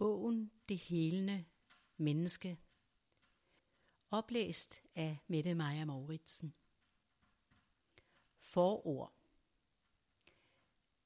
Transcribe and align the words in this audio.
Bogen 0.00 0.50
Det 0.68 0.78
helende 0.78 1.44
menneske. 1.96 2.58
Oplæst 4.10 4.80
af 4.94 5.18
Mette 5.26 5.54
Maja 5.54 5.84
Mauritsen. 5.84 6.54
Forord. 8.38 9.12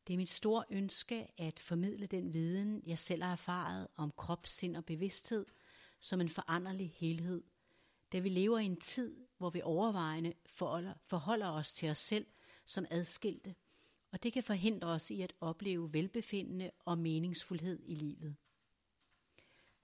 Det 0.07 0.13
er 0.13 0.17
mit 0.17 0.31
store 0.31 0.65
ønske 0.71 1.41
at 1.41 1.59
formidle 1.59 2.07
den 2.07 2.35
viden, 2.35 2.83
jeg 2.87 2.99
selv 2.99 3.23
har 3.23 3.33
erfaret 3.33 3.89
om 3.97 4.13
krop, 4.17 4.47
sind 4.47 4.77
og 4.77 4.85
bevidsthed 4.85 5.47
som 5.99 6.21
en 6.21 6.29
foranderlig 6.29 6.91
helhed, 6.97 7.43
da 8.13 8.19
vi 8.19 8.29
lever 8.29 8.59
i 8.59 8.67
en 8.67 8.77
tid, 8.77 9.27
hvor 9.39 9.51
vi 9.51 9.63
overvejende 9.63 10.33
forholder, 10.47 10.95
forholder 11.07 11.49
os 11.49 11.73
til 11.73 11.91
os 11.91 11.99
selv 11.99 12.27
som 12.65 12.87
adskilte, 12.91 13.55
og 14.11 14.23
det 14.23 14.33
kan 14.33 14.43
forhindre 14.43 14.89
os 14.89 15.11
i 15.11 15.21
at 15.21 15.35
opleve 15.41 15.93
velbefindende 15.93 16.71
og 16.85 16.99
meningsfuldhed 16.99 17.83
i 17.87 17.95
livet. 17.95 18.37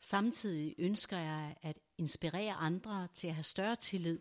Samtidig 0.01 0.75
ønsker 0.79 1.19
jeg 1.19 1.57
at 1.63 1.79
inspirere 1.99 2.53
andre 2.53 3.09
til 3.15 3.29
at 3.29 3.35
have 3.35 3.45
større 3.45 3.77
tillid 3.77 4.19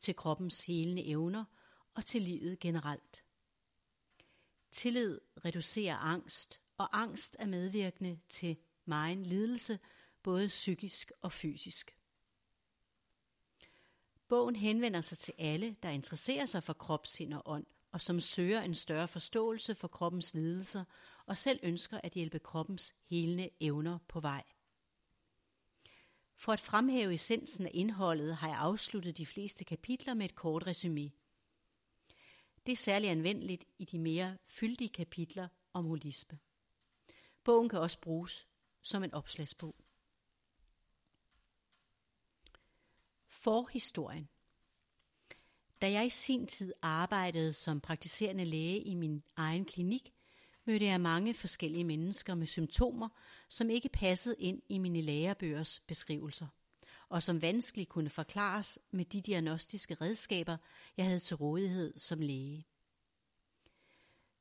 til 0.00 0.16
kroppens 0.16 0.64
helende 0.64 1.06
evner 1.06 1.44
og 1.94 2.06
til 2.06 2.22
livet 2.22 2.58
generelt. 2.58 3.24
Tillid 4.72 5.20
reducerer 5.44 5.96
angst, 5.96 6.60
og 6.76 7.00
angst 7.00 7.36
er 7.38 7.46
medvirkende 7.46 8.18
til 8.28 8.56
megen 8.84 9.22
lidelse, 9.22 9.78
både 10.22 10.48
psykisk 10.48 11.12
og 11.20 11.32
fysisk. 11.32 11.96
Bogen 14.28 14.56
henvender 14.56 15.00
sig 15.00 15.18
til 15.18 15.34
alle, 15.38 15.76
der 15.82 15.88
interesserer 15.88 16.46
sig 16.46 16.62
for 16.62 16.72
krop, 16.72 17.06
sind 17.06 17.34
og 17.34 17.42
ånd, 17.46 17.66
og 17.92 18.00
som 18.00 18.20
søger 18.20 18.60
en 18.60 18.74
større 18.74 19.08
forståelse 19.08 19.74
for 19.74 19.88
kroppens 19.88 20.34
lidelser, 20.34 20.84
og 21.26 21.38
selv 21.38 21.60
ønsker 21.62 22.00
at 22.02 22.12
hjælpe 22.12 22.38
kroppens 22.38 22.94
helende 23.04 23.50
evner 23.60 23.98
på 24.08 24.20
vej. 24.20 24.44
For 26.38 26.52
at 26.52 26.60
fremhæve 26.60 27.14
essensen 27.14 27.66
af 27.66 27.70
indholdet 27.74 28.36
har 28.36 28.48
jeg 28.48 28.58
afsluttet 28.58 29.16
de 29.16 29.26
fleste 29.26 29.64
kapitler 29.64 30.14
med 30.14 30.24
et 30.24 30.34
kort 30.34 30.66
resume. 30.66 31.10
Det 32.66 32.72
er 32.72 32.76
særlig 32.76 33.10
anvendeligt 33.10 33.64
i 33.78 33.84
de 33.84 33.98
mere 33.98 34.38
fyldige 34.46 34.88
kapitler 34.88 35.48
om 35.72 35.84
holisme. 35.84 36.38
Bogen 37.44 37.68
kan 37.68 37.78
også 37.78 38.00
bruges 38.00 38.48
som 38.82 39.04
en 39.04 39.14
opslagsbog. 39.14 39.74
Forhistorien 43.26 44.28
Da 45.80 45.90
jeg 45.90 46.06
i 46.06 46.10
sin 46.10 46.46
tid 46.46 46.72
arbejdede 46.82 47.52
som 47.52 47.80
praktiserende 47.80 48.44
læge 48.44 48.80
i 48.80 48.94
min 48.94 49.22
egen 49.36 49.64
klinik, 49.64 50.12
mødte 50.68 50.86
jeg 50.86 51.00
mange 51.00 51.34
forskellige 51.34 51.84
mennesker 51.84 52.34
med 52.34 52.46
symptomer, 52.46 53.08
som 53.48 53.70
ikke 53.70 53.88
passede 53.88 54.36
ind 54.38 54.62
i 54.68 54.78
mine 54.78 55.00
lærebøgers 55.00 55.80
beskrivelser, 55.80 56.46
og 57.08 57.22
som 57.22 57.42
vanskeligt 57.42 57.88
kunne 57.88 58.10
forklares 58.10 58.78
med 58.90 59.04
de 59.04 59.20
diagnostiske 59.20 59.94
redskaber, 59.94 60.56
jeg 60.96 61.06
havde 61.06 61.20
til 61.20 61.36
rådighed 61.36 61.98
som 61.98 62.20
læge. 62.20 62.66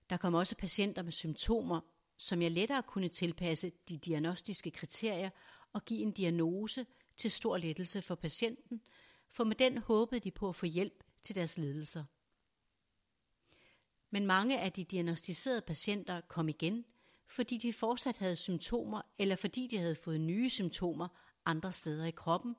Der 0.09 0.17
kom 0.17 0.33
også 0.33 0.55
patienter 0.55 1.01
med 1.01 1.11
symptomer, 1.11 1.81
som 2.17 2.41
jeg 2.41 2.51
lettere 2.51 2.83
kunne 2.83 3.07
tilpasse 3.07 3.71
de 3.89 3.97
diagnostiske 3.97 4.71
kriterier 4.71 5.29
og 5.73 5.85
give 5.85 6.01
en 6.01 6.11
diagnose 6.11 6.85
til 7.17 7.31
stor 7.31 7.57
lettelse 7.57 8.01
for 8.01 8.15
patienten, 8.15 8.81
for 9.29 9.43
med 9.43 9.55
den 9.55 9.77
håbede 9.77 10.19
de 10.19 10.31
på 10.31 10.49
at 10.49 10.55
få 10.55 10.65
hjælp 10.65 11.03
til 11.23 11.35
deres 11.35 11.57
lidelser. 11.57 12.03
Men 14.17 14.25
mange 14.25 14.59
af 14.59 14.71
de 14.71 14.83
diagnostiserede 14.83 15.61
patienter 15.61 16.21
kom 16.21 16.49
igen, 16.49 16.85
fordi 17.27 17.57
de 17.57 17.73
fortsat 17.73 18.17
havde 18.17 18.35
symptomer, 18.35 19.01
eller 19.17 19.35
fordi 19.35 19.67
de 19.67 19.77
havde 19.77 19.95
fået 19.95 20.21
nye 20.21 20.49
symptomer 20.49 21.07
andre 21.45 21.73
steder 21.73 22.05
i 22.05 22.11
kroppen, 22.11 22.55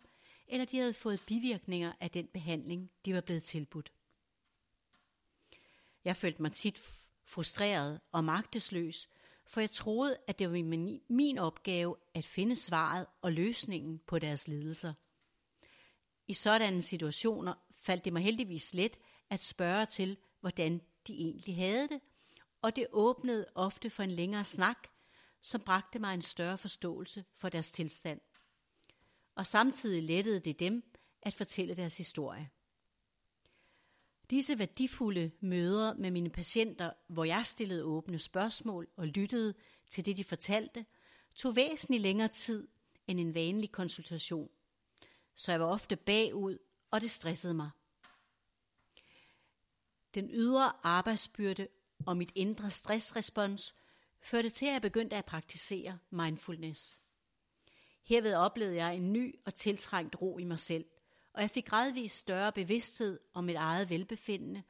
eller 0.48 0.64
de 0.64 0.78
havde 0.78 0.92
fået 0.92 1.22
bivirkninger 1.26 1.92
af 2.00 2.10
den 2.10 2.26
behandling, 2.26 2.90
de 3.04 3.14
var 3.14 3.20
blevet 3.20 3.42
tilbudt. 3.42 3.92
Jeg 6.04 6.16
følte 6.16 6.42
mig 6.42 6.52
tit 6.52 6.78
frustreret 7.24 8.00
og 8.12 8.24
magtesløs, 8.24 9.08
for 9.46 9.60
jeg 9.60 9.70
troede, 9.70 10.16
at 10.26 10.38
det 10.38 10.48
var 10.48 10.92
min 11.08 11.38
opgave 11.38 11.96
at 12.14 12.24
finde 12.24 12.56
svaret 12.56 13.06
og 13.22 13.32
løsningen 13.32 14.00
på 14.06 14.18
deres 14.18 14.48
lidelser. 14.48 14.92
I 16.26 16.34
sådanne 16.34 16.82
situationer 16.82 17.54
faldt 17.80 18.04
det 18.04 18.12
mig 18.12 18.22
heldigvis 18.22 18.74
let 18.74 18.98
at 19.30 19.40
spørge 19.42 19.86
til, 19.86 20.16
hvordan 20.40 20.80
de 21.08 21.14
egentlig 21.14 21.56
havde 21.56 21.88
det, 21.88 22.00
og 22.62 22.76
det 22.76 22.86
åbnede 22.92 23.46
ofte 23.54 23.90
for 23.90 24.02
en 24.02 24.10
længere 24.10 24.44
snak, 24.44 24.88
som 25.40 25.60
bragte 25.60 25.98
mig 25.98 26.14
en 26.14 26.22
større 26.22 26.58
forståelse 26.58 27.24
for 27.34 27.48
deres 27.48 27.70
tilstand. 27.70 28.20
Og 29.34 29.46
samtidig 29.46 30.02
lettede 30.02 30.40
det 30.40 30.60
dem 30.60 30.92
at 31.22 31.34
fortælle 31.34 31.74
deres 31.74 31.96
historie. 31.96 32.50
Disse 34.30 34.58
værdifulde 34.58 35.30
møder 35.40 35.94
med 35.94 36.10
mine 36.10 36.30
patienter, 36.30 36.92
hvor 37.06 37.24
jeg 37.24 37.46
stillede 37.46 37.84
åbne 37.84 38.18
spørgsmål 38.18 38.88
og 38.96 39.06
lyttede 39.06 39.54
til 39.88 40.06
det, 40.06 40.16
de 40.16 40.24
fortalte, 40.24 40.86
tog 41.34 41.56
væsentligt 41.56 42.02
længere 42.02 42.28
tid 42.28 42.68
end 43.06 43.20
en 43.20 43.34
vanlig 43.34 43.72
konsultation. 43.72 44.50
Så 45.34 45.52
jeg 45.52 45.60
var 45.60 45.66
ofte 45.66 45.96
bagud, 45.96 46.58
og 46.90 47.00
det 47.00 47.10
stressede 47.10 47.54
mig. 47.54 47.70
Den 50.14 50.30
ydre 50.30 50.72
arbejdsbyrde 50.82 51.68
og 52.06 52.16
mit 52.16 52.32
indre 52.34 52.70
stressrespons 52.70 53.74
førte 54.20 54.48
til, 54.48 54.66
at 54.66 54.72
jeg 54.72 54.82
begyndte 54.82 55.16
at 55.16 55.24
praktisere 55.24 55.98
mindfulness. 56.10 57.02
Herved 58.02 58.34
oplevede 58.34 58.76
jeg 58.76 58.96
en 58.96 59.12
ny 59.12 59.38
og 59.44 59.54
tiltrængt 59.54 60.16
ro 60.22 60.38
i 60.38 60.44
mig 60.44 60.58
selv, 60.58 60.84
og 61.32 61.42
jeg 61.42 61.50
fik 61.50 61.66
gradvist 61.66 62.18
større 62.18 62.52
bevidsthed 62.52 63.20
om 63.34 63.44
mit 63.44 63.56
eget 63.56 63.90
velbefindende 63.90 64.62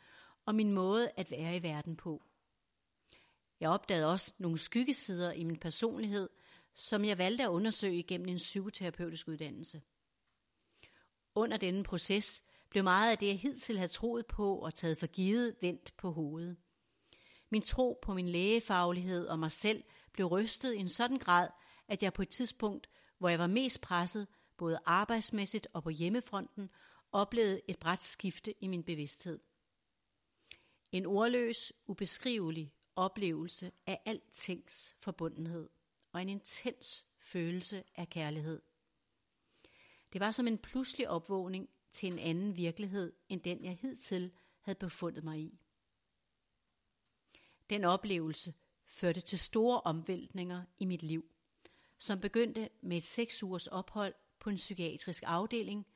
og 0.47 0.54
min 0.54 0.72
måde 0.72 1.10
at 1.16 1.31
være 1.31 1.56
i 1.56 1.62
verden 1.62 1.97
på. 1.97 2.22
Jeg 3.60 3.70
opdagede 3.70 4.06
også 4.06 4.34
nogle 4.38 4.59
skyggesider 4.59 5.32
i 5.32 5.44
min 5.44 5.59
personlighed, 5.59 6.28
som 6.75 7.05
jeg 7.05 7.19
valgte 7.19 7.44
at 7.44 7.49
undersøge 7.49 8.03
gennem 8.03 8.28
en 8.28 8.37
psykoterapeutisk 8.37 9.28
uddannelse. 9.28 9.82
Under 11.34 11.56
denne 11.56 11.82
proces 11.82 12.44
blev 12.71 12.84
meget 12.84 13.11
af 13.11 13.19
det, 13.19 13.27
jeg 13.27 13.39
hidtil 13.39 13.77
havde 13.77 13.93
troet 13.93 14.27
på 14.27 14.59
og 14.59 14.75
taget 14.75 14.99
for 14.99 15.06
givet, 15.06 15.56
vendt 15.61 15.97
på 15.97 16.11
hovedet. 16.11 16.56
Min 17.51 17.62
tro 17.62 17.99
på 18.03 18.15
min 18.15 18.29
lægefaglighed 18.29 19.27
og 19.27 19.39
mig 19.39 19.53
selv 19.53 19.84
blev 20.12 20.27
rystet 20.27 20.75
i 20.75 20.79
en 20.79 20.89
sådan 20.89 21.19
grad, 21.19 21.49
at 21.89 22.03
jeg 22.03 22.12
på 22.12 22.23
et 22.23 22.29
tidspunkt, 22.29 22.89
hvor 23.19 23.29
jeg 23.29 23.39
var 23.39 23.47
mest 23.47 23.81
presset, 23.81 24.27
både 24.56 24.79
arbejdsmæssigt 24.87 25.69
og 25.73 25.83
på 25.83 25.91
hjemmefronten, 25.91 26.71
oplevede 27.12 27.61
et 27.69 27.79
bræt 27.79 28.03
skifte 28.03 28.65
i 28.65 28.67
min 28.67 28.83
bevidsthed. 28.83 29.41
En 30.93 31.06
ordløs, 31.06 31.73
ubeskrivelig 31.87 32.73
oplevelse 32.97 33.73
af 33.87 34.03
altings 34.05 34.97
forbundenhed 34.99 35.69
og 36.12 36.23
en 36.23 36.29
intens 36.29 37.05
følelse 37.21 37.85
af 37.97 38.09
kærlighed. 38.09 38.62
Det 40.12 40.21
var 40.21 40.31
som 40.31 40.47
en 40.47 40.59
pludselig 40.59 41.09
opvågning 41.09 41.69
til 41.91 42.12
en 42.12 42.19
anden 42.19 42.56
virkelighed, 42.56 43.12
end 43.28 43.41
den 43.41 43.65
jeg 43.65 43.78
hidtil 43.81 44.32
havde 44.60 44.78
befundet 44.78 45.25
mig 45.25 45.41
i. 45.41 45.59
Den 47.71 47.84
oplevelse 47.84 48.54
førte 48.87 49.21
til 49.21 49.38
store 49.38 49.81
omvæltninger 49.81 50.65
i 50.78 50.84
mit 50.84 51.03
liv, 51.03 51.31
som 51.99 52.21
begyndte 52.21 52.69
med 52.81 52.97
et 52.97 53.04
seks 53.04 53.43
ugers 53.43 53.66
ophold 53.66 54.15
på 54.38 54.50
en 54.50 54.56
psykiatrisk 54.56 55.22
afdeling, 55.26 55.87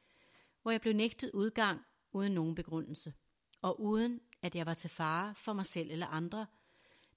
hvor 0.63 0.71
jeg 0.71 0.81
blev 0.81 0.95
nægtet 0.95 1.31
udgang 1.35 1.81
uden 2.13 2.33
nogen 2.33 2.55
begrundelse, 2.55 3.15
og 3.63 3.81
uden 3.81 4.21
at 4.43 4.55
jeg 4.55 4.67
var 4.67 4.75
til 4.75 4.91
fare 4.91 5.35
for 5.35 5.53
mig 5.53 5.67
selv 5.67 5.91
eller 5.91 6.07
andre, 6.07 6.47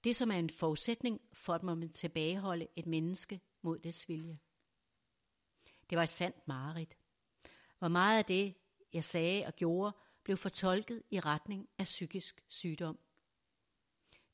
det 0.04 0.16
som 0.16 0.30
er 0.30 0.38
en 0.38 0.50
forudsætning 0.50 1.20
for 1.32 1.54
at 1.54 1.62
man 1.62 1.92
tilbageholde 1.92 2.68
et 2.76 2.86
menneske 2.86 3.40
mod 3.62 3.78
dets 3.78 4.08
vilje. 4.08 4.38
Det 5.90 5.98
var 5.98 6.02
et 6.02 6.08
sandt 6.08 6.48
mareridt. 6.48 6.96
Hvor 7.78 7.88
meget 7.88 8.18
af 8.18 8.24
det, 8.24 8.54
jeg 8.96 9.04
sagde 9.04 9.46
og 9.46 9.56
gjorde, 9.56 9.96
blev 10.22 10.36
fortolket 10.36 11.02
i 11.10 11.20
retning 11.20 11.68
af 11.78 11.84
psykisk 11.84 12.44
sygdom. 12.48 12.98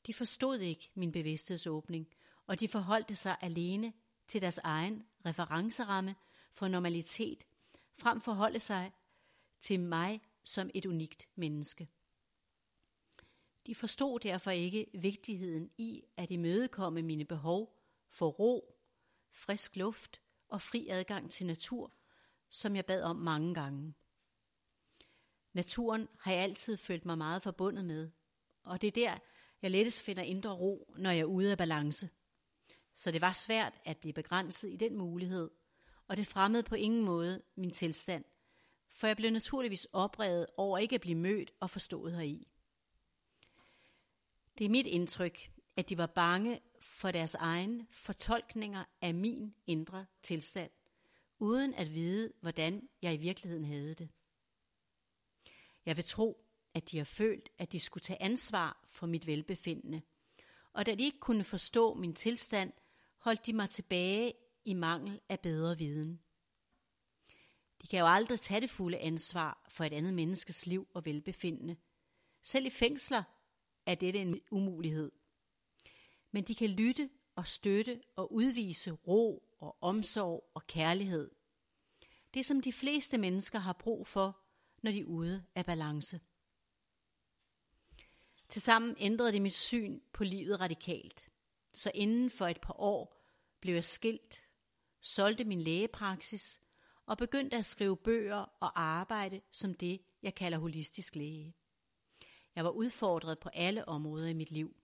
De 0.07 0.13
forstod 0.13 0.59
ikke 0.59 0.91
min 0.93 1.11
bevidsthedsåbning, 1.11 2.07
og 2.47 2.59
de 2.59 2.67
forholdte 2.67 3.15
sig 3.15 3.37
alene 3.41 3.93
til 4.27 4.41
deres 4.41 4.57
egen 4.57 5.05
referenceramme 5.25 6.15
for 6.53 6.67
normalitet, 6.67 7.47
frem 7.93 8.21
for 8.21 8.31
holde 8.31 8.59
sig 8.59 8.91
til 9.59 9.79
mig 9.79 10.21
som 10.43 10.69
et 10.73 10.85
unikt 10.85 11.27
menneske. 11.35 11.87
De 13.67 13.75
forstod 13.75 14.19
derfor 14.19 14.51
ikke 14.51 14.87
vigtigheden 14.93 15.69
i 15.77 16.03
at 16.17 16.31
imødekomme 16.31 17.01
mine 17.01 17.25
behov 17.25 17.79
for 18.09 18.29
ro, 18.29 18.75
frisk 19.31 19.75
luft 19.75 20.21
og 20.49 20.61
fri 20.61 20.87
adgang 20.89 21.31
til 21.31 21.45
natur, 21.45 21.91
som 22.49 22.75
jeg 22.75 22.85
bad 22.85 23.03
om 23.03 23.15
mange 23.15 23.53
gange. 23.53 23.93
Naturen 25.53 26.07
har 26.19 26.31
jeg 26.31 26.41
altid 26.41 26.77
følt 26.77 27.05
mig 27.05 27.17
meget 27.17 27.41
forbundet 27.41 27.85
med, 27.85 28.09
og 28.63 28.81
det 28.81 28.87
er 28.87 28.91
der, 28.91 29.17
jeg 29.61 29.71
lettest 29.71 30.03
finder 30.03 30.23
indre 30.23 30.51
ro, 30.51 30.93
når 30.97 31.11
jeg 31.11 31.19
er 31.19 31.25
ude 31.25 31.51
af 31.51 31.57
balance. 31.57 32.09
så 32.93 33.11
det 33.11 33.21
var 33.21 33.31
svært 33.31 33.73
at 33.85 33.97
blive 33.97 34.13
begrænset 34.13 34.73
i 34.73 34.75
den 34.75 34.97
mulighed, 34.97 35.49
og 36.07 36.17
det 36.17 36.27
fremmede 36.27 36.63
på 36.63 36.75
ingen 36.75 37.03
måde 37.03 37.41
min 37.55 37.71
tilstand, 37.71 38.23
for 38.87 39.07
jeg 39.07 39.17
blev 39.17 39.31
naturligvis 39.31 39.87
oprevet 39.91 40.47
over 40.57 40.77
ikke 40.77 40.95
at 40.95 41.01
blive 41.01 41.17
mødt 41.17 41.51
og 41.59 41.69
forstået 41.69 42.13
heri. 42.13 42.47
Det 44.57 44.65
er 44.65 44.69
mit 44.69 44.87
indtryk, 44.87 45.51
at 45.75 45.89
de 45.89 45.97
var 45.97 46.05
bange 46.05 46.59
for 46.81 47.11
deres 47.11 47.35
egne 47.35 47.87
fortolkninger 47.91 48.83
af 49.01 49.13
min 49.13 49.55
indre 49.67 50.05
tilstand, 50.21 50.71
uden 51.39 51.73
at 51.73 51.93
vide, 51.93 52.33
hvordan 52.41 52.89
jeg 53.01 53.13
i 53.13 53.17
virkeligheden 53.17 53.65
havde 53.65 53.93
det. 53.93 54.09
Jeg 55.85 55.97
vil 55.97 56.05
tro, 56.05 56.45
at 56.73 56.91
de 56.91 56.97
har 56.97 57.05
følt, 57.05 57.49
at 57.57 57.71
de 57.71 57.79
skulle 57.79 58.01
tage 58.01 58.21
ansvar 58.21 58.83
for 58.85 59.07
mit 59.07 59.27
velbefindende, 59.27 60.01
og 60.73 60.85
da 60.85 60.95
de 60.95 61.03
ikke 61.03 61.19
kunne 61.19 61.43
forstå 61.43 61.93
min 61.93 62.13
tilstand, 62.13 62.73
holdt 63.17 63.45
de 63.45 63.53
mig 63.53 63.69
tilbage 63.69 64.33
i 64.65 64.73
mangel 64.73 65.21
af 65.29 65.39
bedre 65.39 65.77
viden. 65.77 66.21
De 67.81 67.87
kan 67.87 67.99
jo 67.99 68.07
aldrig 68.07 68.39
tage 68.39 68.61
det 68.61 68.69
fulde 68.69 68.97
ansvar 68.97 69.65
for 69.67 69.83
et 69.83 69.93
andet 69.93 70.13
menneskes 70.13 70.65
liv 70.65 70.87
og 70.93 71.05
velbefindende. 71.05 71.77
Selv 72.43 72.65
i 72.65 72.69
fængsler 72.69 73.23
er 73.85 73.95
dette 73.95 74.19
en 74.19 74.41
umulighed. 74.51 75.11
Men 76.31 76.43
de 76.43 76.55
kan 76.55 76.69
lytte 76.69 77.09
og 77.35 77.47
støtte 77.47 78.01
og 78.15 78.33
udvise 78.33 78.91
ro 78.91 79.55
og 79.59 79.77
omsorg 79.81 80.51
og 80.53 80.67
kærlighed. 80.67 81.31
Det 82.33 82.45
som 82.45 82.61
de 82.61 82.73
fleste 82.73 83.17
mennesker 83.17 83.59
har 83.59 83.73
brug 83.73 84.07
for, 84.07 84.42
når 84.83 84.91
de 84.91 84.99
er 84.99 85.05
ude 85.05 85.43
af 85.55 85.65
balance. 85.65 86.19
Tilsammen 88.49 88.95
ændrede 88.99 89.31
det 89.31 89.41
mit 89.41 89.55
syn 89.55 89.99
på 90.13 90.23
livet 90.23 90.59
radikalt. 90.59 91.29
Så 91.73 91.91
inden 91.93 92.29
for 92.29 92.47
et 92.47 92.61
par 92.61 92.79
år 92.79 93.23
blev 93.59 93.73
jeg 93.73 93.83
skilt, 93.83 94.47
solgte 95.01 95.43
min 95.43 95.61
lægepraksis 95.61 96.61
og 97.05 97.17
begyndte 97.17 97.57
at 97.57 97.65
skrive 97.65 97.97
bøger 97.97 98.37
og 98.59 98.81
arbejde 98.81 99.41
som 99.51 99.73
det, 99.73 100.01
jeg 100.21 100.35
kalder 100.35 100.57
holistisk 100.57 101.15
læge. 101.15 101.55
Jeg 102.55 102.63
var 102.63 102.69
udfordret 102.69 103.39
på 103.39 103.49
alle 103.49 103.87
områder 103.87 104.27
i 104.27 104.33
mit 104.33 104.51
liv. 104.51 104.75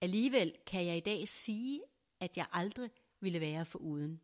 Alligevel 0.00 0.56
kan 0.66 0.86
jeg 0.86 0.96
i 0.96 1.00
dag 1.00 1.28
sige, 1.28 1.82
at 2.20 2.36
jeg 2.36 2.46
aldrig 2.52 2.90
ville 3.20 3.40
være 3.40 3.64
for 3.64 3.78
uden. 3.78 4.20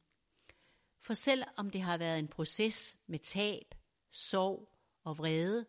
For 0.99 1.15
selvom 1.15 1.71
det 1.71 1.81
har 1.81 1.99
været 1.99 2.19
en 2.19 2.29
proces 2.29 2.97
med 3.07 3.19
tab, 3.19 3.75
sorg 4.11 4.69
og 5.05 5.19
vrede 5.19 5.67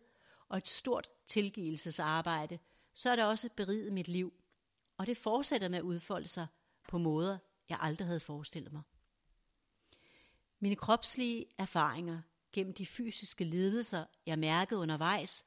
og 0.48 0.58
et 0.58 0.68
stort 0.68 1.08
tilgivelsesarbejde, 1.26 2.58
så 2.94 3.10
er 3.10 3.16
det 3.16 3.24
også 3.24 3.48
beriget 3.56 3.92
mit 3.92 4.08
liv, 4.08 4.32
og 4.96 5.06
det 5.06 5.16
fortsætter 5.16 5.68
med 5.68 5.78
at 5.78 5.84
udfolde 5.84 6.28
sig 6.28 6.46
på 6.88 6.98
måder, 6.98 7.38
jeg 7.68 7.78
aldrig 7.80 8.06
havde 8.06 8.20
forestillet 8.20 8.72
mig. 8.72 8.82
Mine 10.58 10.76
kropslige 10.76 11.46
erfaringer 11.58 12.22
gennem 12.52 12.74
de 12.74 12.86
fysiske 12.86 13.44
lidelser, 13.44 14.04
jeg 14.26 14.38
mærkede 14.38 14.80
undervejs, 14.80 15.46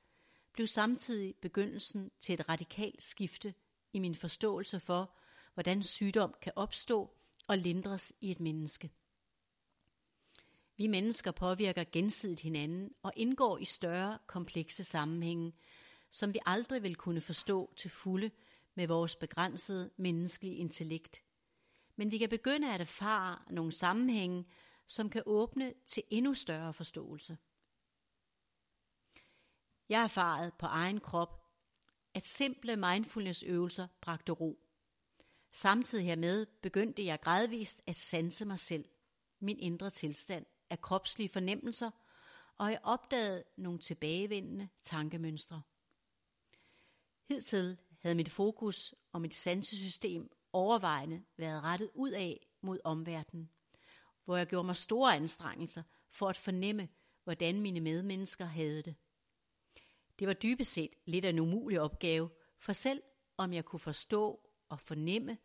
blev 0.54 0.68
samtidig 0.68 1.36
begyndelsen 1.42 2.12
til 2.22 2.34
et 2.34 2.50
radikalt 2.50 3.02
skifte 3.02 3.54
i 3.94 4.00
min 4.00 4.16
forståelse 4.16 4.80
for, 4.80 5.16
hvordan 5.54 5.84
sygdom 5.84 6.34
kan 6.42 6.54
opstå 6.56 7.18
og 7.48 7.58
lindres 7.58 8.14
i 8.22 8.32
et 8.32 8.40
menneske. 8.40 8.92
Vi 10.78 10.88
mennesker 10.88 11.32
påvirker 11.32 11.84
gensidigt 11.92 12.40
hinanden 12.40 12.92
og 13.04 13.14
indgår 13.16 13.58
i 13.58 13.66
større, 13.66 14.20
komplekse 14.28 14.84
sammenhænge, 14.84 15.54
som 16.12 16.34
vi 16.34 16.40
aldrig 16.46 16.84
vil 16.84 16.96
kunne 16.96 17.22
forstå 17.22 17.74
til 17.78 17.90
fulde 17.90 18.32
med 18.76 18.88
vores 18.88 19.16
begrænsede 19.16 19.92
menneskelige 19.98 20.56
intellekt. 20.56 21.24
Men 21.96 22.12
vi 22.12 22.18
kan 22.18 22.30
begynde 22.30 22.74
at 22.74 22.82
erfare 22.82 23.40
nogle 23.50 23.72
sammenhænge, 23.72 24.46
som 24.88 25.10
kan 25.10 25.24
åbne 25.26 25.74
til 25.88 26.04
endnu 26.10 26.34
større 26.34 26.74
forståelse. 26.74 27.38
Jeg 29.90 30.04
erfarede 30.04 30.52
på 30.60 30.66
egen 30.66 31.00
krop, 31.00 31.44
at 32.14 32.28
simple 32.28 32.76
mindfulness-øvelser 32.76 33.88
bragte 34.02 34.32
ro. 34.32 34.60
Samtidig 35.52 36.06
hermed 36.06 36.46
begyndte 36.46 37.06
jeg 37.06 37.22
gradvist 37.22 37.82
at 37.88 37.96
sanse 37.96 38.46
mig 38.46 38.60
selv, 38.60 38.86
min 39.40 39.60
indre 39.60 39.90
tilstand 39.90 40.46
af 40.70 40.82
kropslige 40.82 41.30
fornemmelser, 41.30 41.92
og 42.58 42.72
jeg 42.72 42.80
opdagede 42.84 43.44
nogle 43.58 43.80
tilbagevendende 43.80 44.70
tankemønstre. 44.84 45.62
Hidtil 47.28 47.78
havde 48.00 48.16
mit 48.16 48.32
fokus 48.32 48.96
og 49.12 49.22
mit 49.22 49.36
sansesystem 49.36 50.32
overvejende 50.54 51.24
været 51.38 51.64
rettet 51.64 51.90
ud 51.94 52.12
af 52.12 52.48
mod 52.62 52.80
omverdenen, 52.84 53.50
hvor 54.26 54.38
jeg 54.38 54.48
gjorde 54.48 54.66
mig 54.66 54.76
store 54.76 55.16
anstrengelser 55.16 55.84
for 56.10 56.30
at 56.30 56.38
fornemme, 56.38 56.90
hvordan 57.24 57.62
mine 57.62 57.80
medmennesker 57.80 58.46
havde 58.46 58.82
det. 58.82 58.96
Det 60.20 60.28
var 60.28 60.34
dybest 60.34 60.72
set 60.72 60.94
lidt 61.06 61.26
af 61.26 61.30
en 61.30 61.40
umulig 61.40 61.82
opgave, 61.82 62.30
for 62.58 62.74
selv 62.74 63.04
om 63.38 63.54
jeg 63.54 63.66
kunne 63.66 63.80
forstå 63.80 64.50
og 64.70 64.80
fornemme 64.80 65.38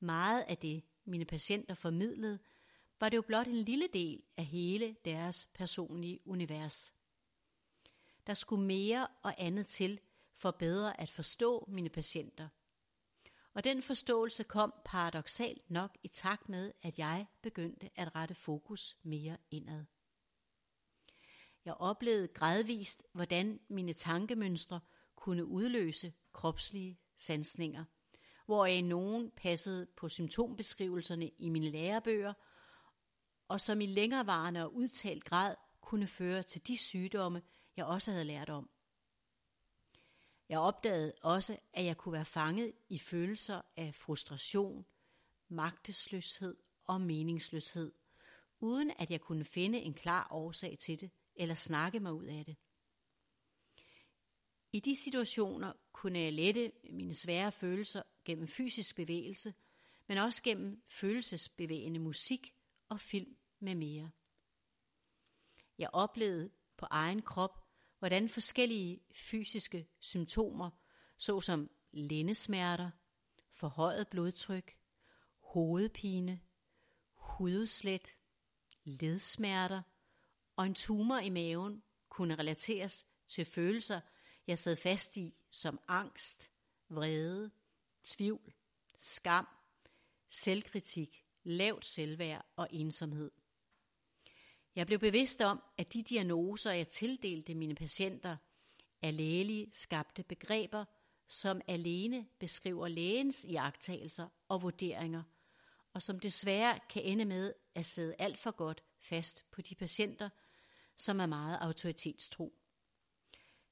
meget 0.00 0.42
af 0.42 0.58
det, 0.58 0.84
mine 1.04 1.24
patienter 1.24 1.74
formidlede, 1.74 2.38
var 3.00 3.08
det 3.08 3.16
jo 3.16 3.22
blot 3.22 3.46
en 3.46 3.62
lille 3.62 3.88
del 3.92 4.22
af 4.36 4.44
hele 4.44 4.96
deres 5.04 5.48
personlige 5.54 6.20
univers. 6.24 6.92
Der 8.26 8.34
skulle 8.34 8.66
mere 8.66 9.06
og 9.22 9.34
andet 9.38 9.66
til 9.66 10.00
for 10.34 10.50
bedre 10.50 11.00
at 11.00 11.10
forstå 11.10 11.64
mine 11.68 11.88
patienter. 11.88 12.48
Og 13.54 13.64
den 13.64 13.82
forståelse 13.82 14.44
kom 14.44 14.74
paradoxalt 14.84 15.70
nok 15.70 15.96
i 16.02 16.08
takt 16.08 16.48
med, 16.48 16.72
at 16.82 16.98
jeg 16.98 17.26
begyndte 17.42 17.90
at 17.96 18.14
rette 18.14 18.34
fokus 18.34 18.96
mere 19.02 19.36
indad. 19.50 19.84
Jeg 21.64 21.74
oplevede 21.74 22.28
gradvist, 22.28 23.02
hvordan 23.12 23.60
mine 23.68 23.92
tankemønstre 23.92 24.80
kunne 25.16 25.44
udløse 25.44 26.12
kropslige 26.32 26.98
sansninger, 27.16 27.84
hvor 28.46 28.66
jeg 28.66 28.82
nogen 28.82 29.30
passede 29.30 29.86
på 29.86 30.08
symptombeskrivelserne 30.08 31.28
i 31.38 31.48
mine 31.48 31.70
lærebøger, 31.70 32.32
og 33.48 33.60
som 33.60 33.80
i 33.80 33.86
længerevarende 33.86 34.62
og 34.62 34.74
udtalt 34.74 35.24
grad 35.24 35.56
kunne 35.80 36.06
føre 36.06 36.42
til 36.42 36.66
de 36.66 36.78
sygdomme, 36.78 37.42
jeg 37.76 37.84
også 37.84 38.10
havde 38.10 38.24
lært 38.24 38.50
om. 38.50 38.70
Jeg 40.48 40.58
opdagede 40.58 41.12
også, 41.22 41.58
at 41.72 41.84
jeg 41.84 41.96
kunne 41.96 42.12
være 42.12 42.24
fanget 42.24 42.72
i 42.88 42.98
følelser 42.98 43.62
af 43.76 43.94
frustration, 43.94 44.86
magtesløshed 45.48 46.56
og 46.84 47.00
meningsløshed, 47.00 47.92
uden 48.60 48.92
at 48.98 49.10
jeg 49.10 49.20
kunne 49.20 49.44
finde 49.44 49.78
en 49.78 49.94
klar 49.94 50.28
årsag 50.30 50.78
til 50.78 51.00
det 51.00 51.10
eller 51.34 51.54
snakke 51.54 52.00
mig 52.00 52.12
ud 52.12 52.24
af 52.24 52.44
det. 52.44 52.56
I 54.72 54.80
de 54.80 54.96
situationer 54.96 55.72
kunne 55.92 56.18
jeg 56.18 56.32
lette 56.32 56.72
mine 56.90 57.14
svære 57.14 57.52
følelser 57.52 58.02
gennem 58.24 58.46
fysisk 58.48 58.96
bevægelse, 58.96 59.54
men 60.06 60.18
også 60.18 60.42
gennem 60.42 60.82
følelsesbevægende 60.88 62.00
musik 62.00 62.54
og 62.88 63.00
film 63.00 63.36
med 63.60 63.74
mere. 63.74 64.10
Jeg 65.78 65.90
oplevede 65.92 66.50
på 66.76 66.86
egen 66.90 67.22
krop, 67.22 67.66
hvordan 67.98 68.28
forskellige 68.28 69.00
fysiske 69.12 69.88
symptomer, 69.98 70.70
såsom 71.16 71.70
lændesmerter, 71.92 72.90
forhøjet 73.50 74.08
blodtryk, 74.08 74.76
hovedpine, 75.40 76.40
hududslæt, 77.14 78.16
ledsmerter 78.84 79.82
og 80.56 80.66
en 80.66 80.74
tumor 80.74 81.18
i 81.18 81.30
maven 81.30 81.82
kunne 82.08 82.34
relateres 82.34 83.06
til 83.28 83.44
følelser, 83.44 84.00
jeg 84.46 84.58
sad 84.58 84.76
fast 84.76 85.16
i, 85.16 85.34
som 85.50 85.80
angst, 85.88 86.50
vrede, 86.88 87.50
tvivl, 88.02 88.54
skam, 88.98 89.48
selvkritik, 90.28 91.24
lavt 91.42 91.84
selvværd 91.84 92.46
og 92.56 92.68
ensomhed. 92.70 93.30
Jeg 94.76 94.86
blev 94.86 94.98
bevidst 94.98 95.40
om, 95.40 95.62
at 95.78 95.92
de 95.92 96.02
diagnoser, 96.02 96.72
jeg 96.72 96.88
tildelte 96.88 97.54
mine 97.54 97.74
patienter, 97.74 98.36
er 99.02 99.10
lægelige 99.10 99.68
skabte 99.72 100.22
begreber, 100.22 100.84
som 101.28 101.60
alene 101.66 102.26
beskriver 102.38 102.88
lægens 102.88 103.44
iagttagelser 103.44 104.28
og 104.48 104.62
vurderinger, 104.62 105.22
og 105.92 106.02
som 106.02 106.20
desværre 106.20 106.78
kan 106.90 107.02
ende 107.02 107.24
med 107.24 107.52
at 107.74 107.86
sidde 107.86 108.14
alt 108.18 108.38
for 108.38 108.50
godt 108.50 108.82
fast 108.98 109.44
på 109.50 109.62
de 109.62 109.74
patienter, 109.74 110.28
som 110.96 111.20
er 111.20 111.26
meget 111.26 111.58
autoritetstro. 111.60 112.54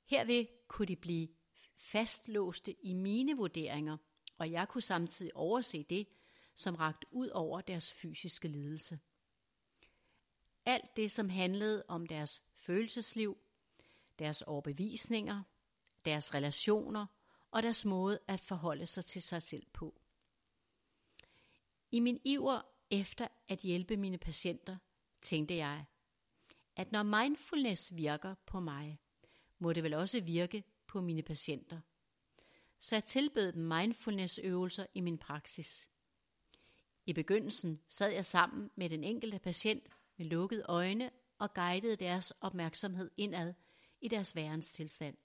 Herved 0.07 0.47
kunne 0.69 0.87
de 0.87 0.97
blive 0.97 1.29
fastlåste 1.77 2.87
i 2.87 2.93
mine 2.93 3.37
vurderinger, 3.37 3.97
og 4.39 4.51
jeg 4.51 4.69
kunne 4.69 4.83
samtidig 4.83 5.37
overse 5.37 5.83
det, 5.83 6.09
som 6.55 6.75
ragt 6.75 7.05
ud 7.11 7.29
over 7.29 7.61
deres 7.61 7.93
fysiske 7.93 8.49
lidelse. 8.49 8.99
Alt 10.67 10.97
det, 10.97 11.11
som 11.11 11.29
handlede 11.29 11.85
om 11.89 12.07
deres 12.07 12.43
følelsesliv, 12.55 13.39
deres 14.19 14.43
overbevisninger, 14.43 15.43
deres 16.05 16.35
relationer 16.35 17.07
og 17.51 17.63
deres 17.63 17.85
måde 17.85 18.19
at 18.29 18.41
forholde 18.41 18.87
sig 18.87 19.05
til 19.05 19.23
sig 19.23 19.43
selv 19.43 19.67
på. 19.73 20.01
I 21.91 22.01
min 22.01 22.21
iver 22.25 22.61
efter 22.91 23.29
at 23.49 23.59
hjælpe 23.59 23.97
mine 23.97 24.19
patienter, 24.19 24.77
tænkte 25.23 25.57
jeg, 25.57 25.85
at 26.77 26.93
når 26.93 27.03
mindfulness 27.03 27.97
virker 27.97 28.35
på 28.47 28.61
mig, 28.61 29.01
må 29.59 29.73
det 29.73 29.83
vel 29.83 29.95
også 29.95 30.21
virke 30.21 30.65
på 30.87 31.01
mine 31.01 31.23
patienter. 31.23 31.81
Så 32.79 32.95
jeg 32.95 33.05
tilbød 33.05 33.53
dem 33.53 33.63
mindfulness-øvelser 33.63 34.87
i 34.95 35.01
min 35.01 35.19
praksis. 35.19 35.91
I 37.07 37.13
begyndelsen 37.13 37.81
sad 37.89 38.11
jeg 38.11 38.25
sammen 38.25 38.71
med 38.75 38.91
den 38.91 39.05
enkelte 39.05 39.39
patient 39.39 39.89
med 40.17 40.27
lukkede 40.27 40.65
øjne 40.69 41.11
og 41.39 41.55
guidede 41.55 41.97
deres 41.97 42.31
opmærksomhed 42.41 43.11
indad 43.17 43.55
i 44.01 44.09
deres 44.09 44.37
værenstilstand. 44.37 45.17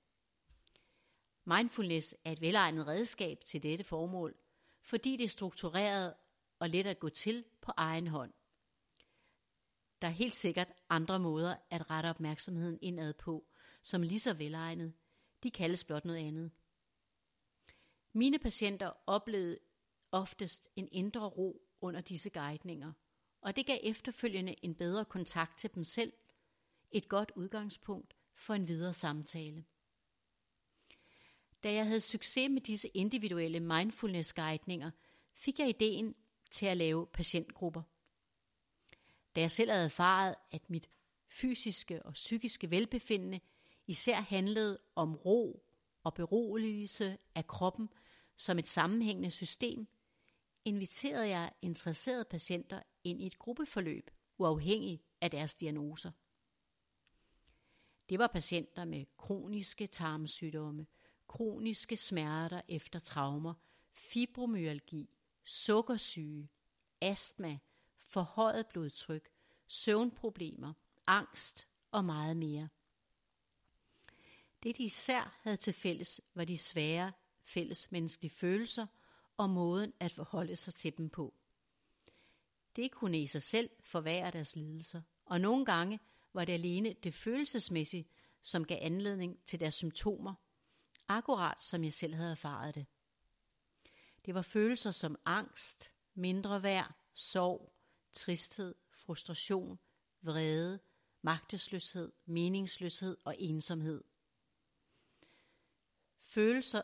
Mindfulness 1.46 2.16
er 2.24 2.32
et 2.32 2.42
velegnet 2.42 2.88
redskab 2.88 3.44
til 3.46 3.64
dette 3.64 3.84
formål, 3.84 4.36
fordi 4.82 5.18
det 5.18 5.24
er 5.24 5.30
struktureret 5.30 6.14
og 6.60 6.70
let 6.70 6.88
at 6.88 7.00
gå 7.00 7.10
til 7.10 7.46
på 7.62 7.72
egen 7.78 8.08
hånd. 8.08 8.34
Der 10.02 10.08
er 10.08 10.12
helt 10.12 10.34
sikkert 10.34 10.74
andre 10.90 11.20
måder 11.20 11.56
at 11.70 11.90
rette 11.90 12.08
opmærksomheden 12.08 12.80
indad 12.82 13.14
på, 13.14 13.48
som 13.82 14.02
lige 14.02 14.20
så 14.20 14.34
velegnet. 14.34 14.94
De 15.44 15.52
kaldes 15.52 15.84
blot 15.84 16.06
noget 16.06 16.20
andet. 16.20 16.52
Mine 18.14 18.40
patienter 18.40 18.92
oplevede 19.08 19.60
oftest 20.12 20.70
en 20.76 20.90
indre 20.92 21.26
ro 21.26 21.62
under 21.82 22.02
disse 22.02 22.30
guidninger, 22.30 22.94
og 23.42 23.56
det 23.56 23.66
gav 23.66 23.80
efterfølgende 23.84 24.56
en 24.66 24.76
bedre 24.76 25.06
kontakt 25.06 25.58
til 25.58 25.76
dem 25.76 25.84
selv, 25.84 26.14
et 26.92 27.10
godt 27.10 27.32
udgangspunkt 27.36 28.16
for 28.36 28.54
en 28.54 28.68
videre 28.68 28.94
samtale. 28.94 29.66
Da 31.64 31.74
jeg 31.74 31.86
havde 31.86 32.02
succes 32.02 32.50
med 32.50 32.62
disse 32.62 32.88
individuelle 32.88 33.60
mindfulness-guidninger, 33.60 34.92
fik 35.34 35.60
jeg 35.60 35.70
ideen 35.70 36.16
til 36.52 36.66
at 36.66 36.78
lave 36.78 37.08
patientgrupper. 37.08 37.82
Da 39.36 39.42
jeg 39.42 39.52
selv 39.52 39.72
havde 39.72 39.86
erfaret, 39.86 40.36
at 40.52 40.70
mit 40.70 40.90
fysiske 41.28 42.06
og 42.06 42.14
psykiske 42.14 42.72
velbefindende 42.72 43.40
især 43.88 44.16
handlede 44.16 44.80
om 44.96 45.16
ro 45.16 45.66
og 46.04 46.14
beroligelse 46.14 47.18
af 47.36 47.48
kroppen 47.48 47.90
som 48.38 48.60
et 48.60 48.68
sammenhængende 48.68 49.32
system, 49.32 49.88
inviterede 50.66 51.28
jeg 51.28 51.52
interesserede 51.62 52.26
patienter 52.26 52.82
ind 53.04 53.22
i 53.22 53.26
et 53.26 53.40
gruppeforløb, 53.40 54.12
uafhængig 54.38 55.04
af 55.22 55.32
deres 55.32 55.56
diagnoser. 55.56 56.12
Det 58.10 58.20
var 58.20 58.28
patienter 58.28 58.86
med 58.86 59.06
kroniske 59.18 59.88
tarmsygdomme, 59.88 60.88
kroniske 61.28 61.98
smerter 61.98 62.62
efter 62.68 63.00
traumer, 63.00 63.54
fibromyalgi, 63.92 65.10
sukkersyge, 65.44 66.50
astma, 67.02 67.60
forhøjet 67.98 68.68
blodtryk, 68.68 69.30
søvnproblemer, 69.68 70.74
angst 71.08 71.68
og 71.92 72.06
meget 72.06 72.38
mere. 72.38 72.70
Det 74.64 74.78
de 74.78 74.84
især 74.84 75.40
havde 75.42 75.58
til 75.58 75.74
fælles 75.74 76.22
var 76.34 76.46
de 76.46 76.58
svære 76.58 77.12
fælles 77.44 77.92
menneskelige 77.92 78.32
følelser 78.32 78.88
og 79.40 79.50
måden 79.50 79.94
at 80.00 80.12
forholde 80.12 80.56
sig 80.56 80.74
til 80.74 80.98
dem 80.98 81.10
på. 81.10 81.34
Det 82.76 82.92
kunne 82.92 83.22
i 83.22 83.28
sig 83.28 83.42
selv 83.42 83.70
forværre 83.80 84.32
deres 84.32 84.56
lidelser, 84.56 85.02
og 85.26 85.42
nogle 85.42 85.66
gange 85.66 86.00
var 86.34 86.46
det 86.46 86.54
alene 86.54 86.94
det 86.94 87.14
følelsesmæssige, 87.14 88.08
som 88.42 88.66
gav 88.66 88.78
anledning 88.82 89.40
til 89.46 89.60
deres 89.60 89.74
symptomer, 89.76 90.34
akkurat 91.08 91.62
som 91.62 91.84
jeg 91.84 91.94
selv 91.94 92.16
havde 92.16 92.32
erfaret 92.32 92.76
det. 92.76 92.86
Det 94.26 94.36
var 94.36 94.42
følelser 94.42 94.92
som 94.92 95.16
angst, 95.26 95.92
mindre 96.14 96.64
værd, 96.64 96.94
sorg, 97.14 97.74
tristhed, 98.14 98.76
frustration, 98.92 99.80
vrede, 100.22 100.80
magtesløshed, 101.22 102.12
meningsløshed 102.26 103.18
og 103.26 103.36
ensomhed. 103.40 104.04
Følelser, 106.20 106.82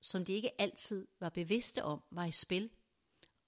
som 0.00 0.24
de 0.24 0.32
ikke 0.32 0.60
altid 0.60 1.06
var 1.20 1.28
bevidste 1.28 1.84
om, 1.84 2.02
var 2.10 2.24
i 2.24 2.30
spil, 2.30 2.70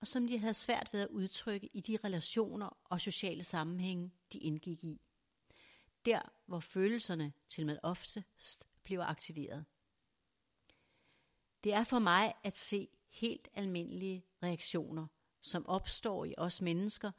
og 0.00 0.08
som 0.08 0.26
de 0.26 0.38
havde 0.38 0.54
svært 0.54 0.88
ved 0.92 1.00
at 1.00 1.08
udtrykke 1.08 1.70
i 1.72 1.80
de 1.80 1.98
relationer 2.04 2.78
og 2.84 3.00
sociale 3.00 3.44
sammenhænge, 3.44 4.12
de 4.32 4.38
indgik 4.38 4.84
i. 4.84 5.00
Der, 6.04 6.32
hvor 6.46 6.60
følelserne 6.60 7.32
til 7.48 7.66
med 7.66 7.78
oftest 7.82 8.68
bliver 8.82 9.04
aktiveret. 9.04 9.64
Det 11.64 11.72
er 11.72 11.84
for 11.84 11.98
mig 11.98 12.34
at 12.42 12.56
se 12.56 12.88
helt 13.08 13.48
almindelige 13.54 14.24
reaktioner, 14.42 15.06
som 15.40 15.66
opstår 15.66 16.24
i 16.24 16.34
os 16.38 16.62
mennesker, 16.62 17.10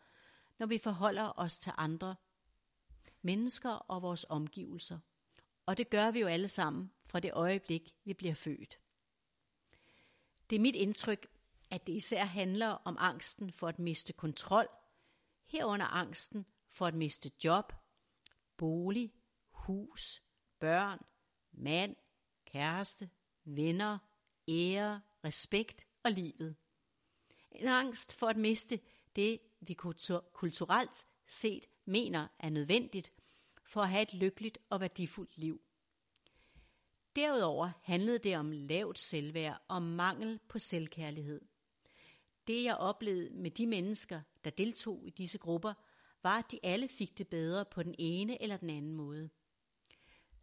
når 0.60 0.66
vi 0.66 0.78
forholder 0.78 1.40
os 1.40 1.58
til 1.58 1.72
andre 1.78 2.16
mennesker 3.22 3.70
og 3.70 4.02
vores 4.02 4.26
omgivelser. 4.30 5.00
Og 5.66 5.78
det 5.78 5.90
gør 5.90 6.12
vi 6.12 6.20
jo 6.20 6.28
alle 6.28 6.48
sammen 6.48 6.92
fra 7.06 7.20
det 7.20 7.34
øjeblik, 7.34 7.96
vi 8.04 8.14
bliver 8.14 8.36
født. 8.36 8.80
Det 10.54 10.58
er 10.58 10.62
mit 10.62 10.76
indtryk, 10.76 11.28
at 11.72 11.88
det 11.88 11.94
især 11.94 12.26
handler 12.26 12.68
om 12.68 12.98
angsten 13.00 13.52
for 13.52 13.68
at 13.68 13.80
miste 13.80 14.14
kontrol, 14.14 14.68
herunder 15.46 15.86
angsten 15.86 16.46
for 16.70 16.86
at 16.88 16.94
miste 16.94 17.32
job, 17.44 17.74
bolig, 18.58 19.14
hus, 19.50 20.22
børn, 20.60 21.00
mand, 21.52 21.96
kæreste, 22.46 23.10
venner, 23.44 23.98
ære, 24.48 25.02
respekt 25.24 25.88
og 26.04 26.12
livet. 26.12 26.56
En 27.52 27.68
angst 27.68 28.14
for 28.16 28.28
at 28.28 28.38
miste 28.38 28.80
det, 29.16 29.40
vi 29.60 29.74
kulturelt 30.34 31.06
set 31.26 31.66
mener 31.86 32.28
er 32.40 32.50
nødvendigt 32.50 33.14
for 33.64 33.82
at 33.82 33.90
have 33.90 34.02
et 34.02 34.14
lykkeligt 34.14 34.58
og 34.70 34.82
værdifuldt 34.82 35.38
liv. 35.38 35.62
Derudover 37.16 37.70
handlede 37.82 38.20
det 38.20 38.38
om 38.38 38.52
lavt 38.52 39.00
selvværd 39.00 39.64
og 39.68 39.82
mangel 39.82 40.40
på 40.50 40.60
selvkærlighed. 40.60 41.42
Det 42.48 42.64
jeg 42.64 42.76
oplevede 42.76 43.30
med 43.30 43.52
de 43.52 43.68
mennesker, 43.68 44.22
der 44.44 44.50
deltog 44.50 45.08
i 45.08 45.10
disse 45.10 45.38
grupper, 45.38 45.74
var, 46.24 46.38
at 46.38 46.52
de 46.52 46.60
alle 46.64 46.88
fik 46.88 47.18
det 47.18 47.28
bedre 47.28 47.66
på 47.66 47.84
den 47.84 47.96
ene 47.98 48.42
eller 48.42 48.58
den 48.58 48.70
anden 48.70 48.94
måde. 48.94 49.30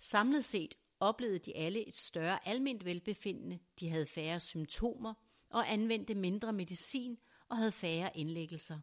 Samlet 0.00 0.44
set 0.44 0.74
oplevede 1.00 1.38
de 1.38 1.56
alle 1.56 1.88
et 1.88 1.96
større 1.96 2.48
almindeligt 2.48 2.84
velbefindende, 2.84 3.58
de 3.80 3.88
havde 3.88 4.06
færre 4.06 4.40
symptomer 4.40 5.14
og 5.48 5.72
anvendte 5.72 6.14
mindre 6.14 6.52
medicin 6.52 7.18
og 7.48 7.56
havde 7.56 7.72
færre 7.72 8.16
indlæggelser. 8.16 8.80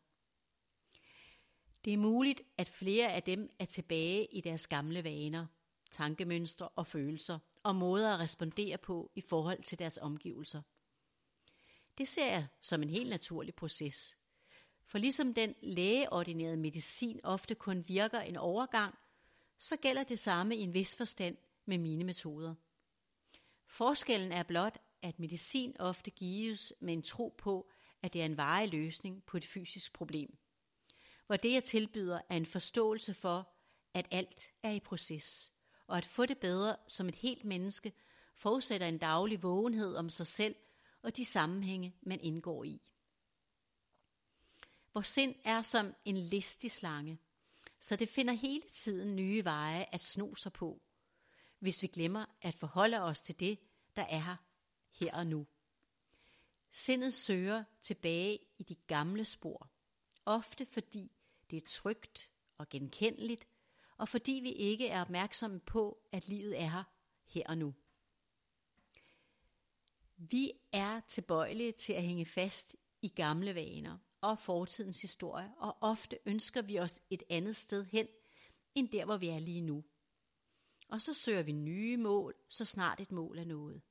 Det 1.85 1.93
er 1.93 1.97
muligt, 1.97 2.41
at 2.57 2.67
flere 2.67 3.13
af 3.13 3.23
dem 3.23 3.49
er 3.59 3.65
tilbage 3.65 4.25
i 4.25 4.41
deres 4.41 4.67
gamle 4.67 5.03
vaner, 5.03 5.45
tankemønstre 5.91 6.69
og 6.69 6.87
følelser 6.87 7.39
og 7.63 7.75
måder 7.75 8.13
at 8.13 8.19
respondere 8.19 8.77
på 8.77 9.11
i 9.15 9.21
forhold 9.21 9.63
til 9.63 9.79
deres 9.79 9.97
omgivelser. 9.97 10.61
Det 11.97 12.07
ser 12.07 12.25
jeg 12.25 12.47
som 12.61 12.83
en 12.83 12.89
helt 12.89 13.09
naturlig 13.09 13.55
proces. 13.55 14.17
For 14.85 14.97
ligesom 14.97 15.33
den 15.33 15.55
lægeordinerede 15.61 16.57
medicin 16.57 17.19
ofte 17.23 17.55
kun 17.55 17.87
virker 17.87 18.19
en 18.19 18.35
overgang, 18.35 18.95
så 19.57 19.77
gælder 19.77 20.03
det 20.03 20.19
samme 20.19 20.57
i 20.57 20.61
en 20.61 20.73
vis 20.73 20.95
forstand 20.95 21.37
med 21.65 21.77
mine 21.77 22.03
metoder. 22.03 22.55
Forskellen 23.65 24.31
er 24.31 24.43
blot, 24.43 24.77
at 25.01 25.19
medicin 25.19 25.75
ofte 25.79 26.11
gives 26.11 26.73
med 26.79 26.93
en 26.93 27.01
tro 27.01 27.35
på, 27.37 27.69
at 28.01 28.13
det 28.13 28.21
er 28.21 28.25
en 28.25 28.37
varig 28.37 28.69
løsning 28.69 29.23
på 29.23 29.37
et 29.37 29.45
fysisk 29.45 29.93
problem. 29.93 30.37
Hvor 31.27 31.35
det 31.35 31.53
jeg 31.53 31.63
tilbyder 31.63 32.21
er 32.29 32.37
en 32.37 32.45
forståelse 32.45 33.13
for, 33.13 33.53
at 33.93 34.07
alt 34.11 34.51
er 34.63 34.71
i 34.71 34.79
proces, 34.79 35.53
og 35.87 35.97
at 35.97 36.05
få 36.05 36.25
det 36.25 36.37
bedre 36.37 36.75
som 36.87 37.09
et 37.09 37.15
helt 37.15 37.45
menneske 37.45 37.93
forudsætter 38.35 38.87
en 38.87 38.97
daglig 38.97 39.43
vågenhed 39.43 39.95
om 39.95 40.09
sig 40.09 40.27
selv 40.27 40.55
og 41.01 41.17
de 41.17 41.25
sammenhænge, 41.25 41.95
man 42.01 42.19
indgår 42.21 42.63
i. 42.63 42.81
Vores 44.93 45.07
sind 45.07 45.35
er 45.43 45.61
som 45.61 45.95
en 46.05 46.17
listig 46.17 46.71
slange, 46.71 47.19
så 47.79 47.95
det 47.95 48.09
finder 48.09 48.33
hele 48.33 48.61
tiden 48.61 49.15
nye 49.15 49.45
veje 49.45 49.85
at 49.91 50.01
sno 50.01 50.35
sig 50.35 50.53
på, 50.53 50.81
hvis 51.59 51.81
vi 51.81 51.87
glemmer 51.87 52.25
at 52.41 52.55
forholde 52.55 53.01
os 53.01 53.21
til 53.21 53.39
det, 53.39 53.59
der 53.95 54.01
er 54.01 54.19
her, 54.19 54.35
her 54.91 55.15
og 55.15 55.27
nu. 55.27 55.47
Sindet 56.71 57.13
søger 57.13 57.63
tilbage 57.81 58.39
i 58.57 58.63
de 58.63 58.75
gamle 58.75 59.25
spor, 59.25 59.69
ofte 60.25 60.65
fordi 60.65 61.11
det 61.49 61.57
er 61.57 61.67
trygt 61.67 62.29
og 62.57 62.69
genkendeligt, 62.69 63.47
og 63.97 64.07
fordi 64.07 64.39
vi 64.43 64.51
ikke 64.51 64.87
er 64.87 65.01
opmærksomme 65.01 65.59
på, 65.59 65.97
at 66.11 66.27
livet 66.27 66.61
er 66.61 66.69
her, 66.69 66.83
her 67.25 67.43
og 67.45 67.57
nu. 67.57 67.73
Vi 70.17 70.51
er 70.71 71.01
tilbøjelige 71.09 71.71
til 71.71 71.93
at 71.93 72.03
hænge 72.03 72.25
fast 72.25 72.75
i 73.01 73.07
gamle 73.07 73.55
vaner 73.55 73.97
og 74.21 74.39
fortidens 74.39 75.01
historie, 75.01 75.51
og 75.57 75.77
ofte 75.81 76.19
ønsker 76.25 76.61
vi 76.61 76.79
os 76.79 77.01
et 77.09 77.23
andet 77.29 77.55
sted 77.55 77.85
hen, 77.85 78.07
end 78.75 78.89
der, 78.89 79.05
hvor 79.05 79.17
vi 79.17 79.27
er 79.27 79.39
lige 79.39 79.61
nu. 79.61 79.83
Og 80.89 81.01
så 81.01 81.13
søger 81.13 81.41
vi 81.41 81.51
nye 81.51 81.97
mål, 81.97 82.35
så 82.49 82.65
snart 82.65 82.99
et 82.99 83.11
mål 83.11 83.37
er 83.37 83.45
nået. 83.45 83.81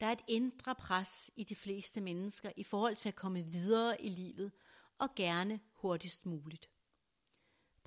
Der 0.00 0.06
er 0.06 0.12
et 0.12 0.24
indre 0.28 0.74
pres 0.74 1.30
i 1.36 1.44
de 1.44 1.54
fleste 1.54 2.00
mennesker 2.00 2.52
i 2.56 2.64
forhold 2.64 2.96
til 2.96 3.08
at 3.08 3.14
komme 3.14 3.42
videre 3.42 4.02
i 4.02 4.08
livet, 4.08 4.52
og 4.98 5.14
gerne 5.14 5.60
hurtigst 5.72 6.26
muligt. 6.26 6.70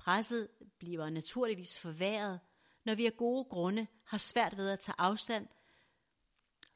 Presset 0.08 0.48
bliver 0.78 1.10
naturligvis 1.10 1.78
forværret, 1.78 2.40
når 2.84 2.94
vi 2.94 3.06
af 3.06 3.16
gode 3.16 3.44
grunde 3.44 3.86
har 4.04 4.18
svært 4.18 4.56
ved 4.56 4.70
at 4.70 4.80
tage 4.80 4.94
afstand 4.98 5.48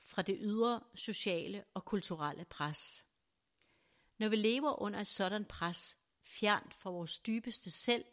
fra 0.00 0.22
det 0.22 0.36
ydre 0.40 0.80
sociale 0.94 1.64
og 1.74 1.84
kulturelle 1.84 2.44
pres. 2.44 3.06
Når 4.18 4.28
vi 4.28 4.36
lever 4.36 4.82
under 4.82 5.00
et 5.00 5.06
sådan 5.06 5.44
pres, 5.44 5.98
fjernt 6.22 6.74
fra 6.74 6.90
vores 6.90 7.18
dybeste 7.18 7.70
selv, 7.70 8.04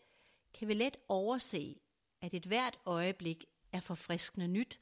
kan 0.54 0.68
vi 0.68 0.74
let 0.74 0.98
overse, 1.08 1.80
at 2.22 2.34
et 2.34 2.46
hvert 2.46 2.80
øjeblik 2.86 3.46
er 3.72 3.80
forfriskende 3.80 4.48
nyt, 4.48 4.80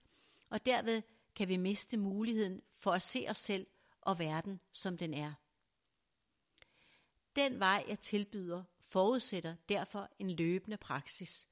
og 0.49 0.65
derved 0.65 1.01
kan 1.35 1.47
vi 1.47 1.57
miste 1.57 1.97
muligheden 1.97 2.61
for 2.75 2.91
at 2.91 3.01
se 3.01 3.25
os 3.29 3.37
selv 3.37 3.67
og 4.01 4.19
verden, 4.19 4.59
som 4.71 4.97
den 4.97 5.13
er. 5.13 5.33
Den 7.35 7.59
vej, 7.59 7.85
jeg 7.87 7.99
tilbyder, 7.99 8.63
forudsætter 8.87 9.55
derfor 9.69 10.09
en 10.19 10.31
løbende 10.31 10.77
praksis, 10.77 11.47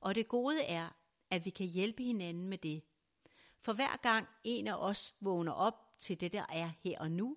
og 0.00 0.14
det 0.14 0.28
gode 0.28 0.62
er, 0.62 0.88
at 1.30 1.44
vi 1.44 1.50
kan 1.50 1.66
hjælpe 1.66 2.02
hinanden 2.02 2.48
med 2.48 2.58
det. 2.58 2.82
For 3.58 3.72
hver 3.72 3.96
gang 4.02 4.28
en 4.44 4.66
af 4.66 4.74
os 4.74 5.14
vågner 5.20 5.52
op 5.52 5.74
til 5.98 6.20
det, 6.20 6.32
der 6.32 6.46
er 6.48 6.70
her 6.80 6.98
og 6.98 7.10
nu, 7.10 7.36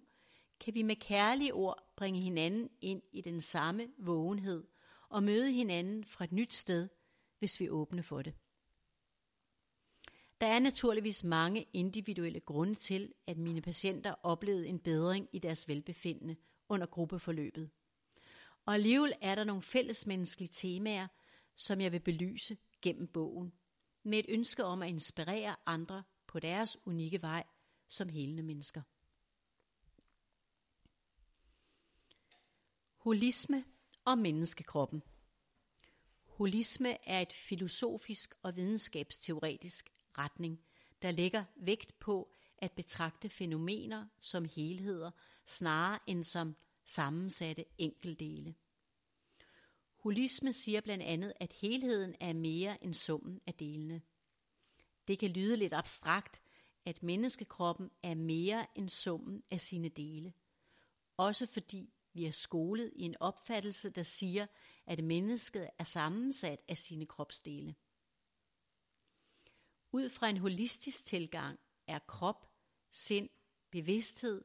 kan 0.60 0.74
vi 0.74 0.81
med 0.81 0.95
kærlige 0.95 1.53
ord 1.53 1.93
bringe 1.95 2.19
hinanden 2.19 2.69
ind 2.81 3.01
i 3.12 3.22
den 3.22 3.41
samme 3.41 3.88
vågenhed 3.98 4.63
og 5.10 5.24
møde 5.24 5.51
hinanden 5.51 6.03
fra 6.03 6.24
et 6.24 6.31
nyt 6.31 6.53
sted, 6.53 6.89
hvis 7.39 7.60
vi 7.60 7.69
åbner 7.69 8.01
for 8.01 8.22
det. 8.22 8.33
Der 10.41 10.48
er 10.48 10.60
naturligvis 10.60 11.24
mange 11.24 11.65
individuelle 11.74 12.39
grunde 12.39 12.75
til, 12.75 13.13
at 13.27 13.38
mine 13.38 13.62
patienter 13.62 14.15
oplevede 14.24 14.67
en 14.67 14.79
bedring 14.79 15.29
i 15.31 15.39
deres 15.39 15.67
velbefindende 15.67 16.36
under 16.69 16.86
gruppeforløbet. 16.86 17.69
Og 18.65 18.74
alligevel 18.74 19.13
er 19.22 19.36
der 19.36 19.43
nogle 19.43 19.62
fællesmenneskelige 19.62 20.50
temaer, 20.53 21.08
som 21.55 21.82
jeg 21.82 21.91
vil 21.91 22.00
belyse 22.00 22.58
gennem 22.82 23.08
bogen, 23.08 23.53
med 24.03 24.20
et 24.20 24.25
ønske 24.29 24.63
om 24.63 24.82
at 24.82 24.89
inspirere 24.89 25.55
andre 25.65 26.03
på 26.27 26.39
deres 26.39 26.77
unikke 26.86 27.22
vej 27.22 27.43
som 27.88 28.10
helende 28.10 28.43
mennesker. 28.43 28.82
Holisme 32.98 33.65
og 34.05 34.17
menneskekroppen. 34.17 35.03
Holisme 36.25 37.08
er 37.10 37.22
et 37.22 37.34
filosofisk 37.34 38.36
og 38.41 38.55
videnskabsteoretisk 38.55 39.89
retning, 40.17 40.60
der 41.01 41.12
lægger 41.12 41.46
vægt 41.55 42.00
på 42.00 42.32
at 42.58 42.72
betragte 42.72 43.29
fænomener 43.29 44.08
som 44.20 44.46
helheder, 44.46 45.12
snarere 45.46 46.00
end 46.08 46.24
som 46.24 46.55
sammensatte 46.85 47.65
enkeldele. 47.77 48.55
Holisme 49.95 50.53
siger 50.53 50.81
blandt 50.81 51.03
andet, 51.03 51.33
at 51.39 51.53
helheden 51.53 52.15
er 52.19 52.33
mere 52.33 52.83
end 52.83 52.93
summen 52.93 53.41
af 53.47 53.53
delene. 53.53 54.01
Det 55.07 55.19
kan 55.19 55.29
lyde 55.29 55.55
lidt 55.55 55.73
abstrakt, 55.73 56.41
at 56.85 57.03
menneskekroppen 57.03 57.91
er 58.03 58.15
mere 58.15 58.67
end 58.75 58.89
summen 58.89 59.43
af 59.51 59.59
sine 59.59 59.89
dele. 59.89 60.33
Også 61.17 61.45
fordi 61.47 61.93
vi 62.13 62.25
er 62.25 62.31
skolet 62.31 62.91
i 62.95 63.01
en 63.01 63.15
opfattelse, 63.19 63.89
der 63.89 64.03
siger, 64.03 64.47
at 64.85 65.03
mennesket 65.03 65.69
er 65.79 65.83
sammensat 65.83 66.61
af 66.67 66.77
sine 66.77 67.05
kropsdele. 67.05 67.75
Ud 69.91 70.09
fra 70.09 70.29
en 70.29 70.37
holistisk 70.37 71.05
tilgang 71.05 71.59
er 71.87 71.99
krop, 71.99 72.49
sind, 72.89 73.29
bevidsthed 73.71 74.43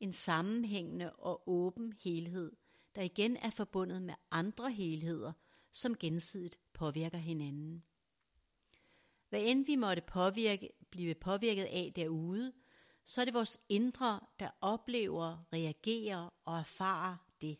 en 0.00 0.12
sammenhængende 0.12 1.12
og 1.12 1.48
åben 1.48 1.92
helhed, 1.92 2.52
der 2.94 3.02
igen 3.02 3.36
er 3.36 3.50
forbundet 3.50 4.02
med 4.02 4.14
andre 4.30 4.72
helheder, 4.72 5.32
som 5.72 5.96
gensidigt 5.96 6.58
påvirker 6.72 7.18
hinanden. 7.18 7.84
Hvad 9.28 9.42
end 9.42 9.66
vi 9.66 9.76
måtte 9.76 10.02
påvirke, 10.02 10.70
blive 10.90 11.14
påvirket 11.14 11.64
af 11.64 11.92
derude, 11.96 12.52
så 13.04 13.20
er 13.20 13.24
det 13.24 13.34
vores 13.34 13.60
indre, 13.68 14.20
der 14.38 14.50
oplever, 14.60 15.44
reagerer 15.52 16.34
og 16.44 16.58
erfarer 16.58 17.16
det. 17.40 17.58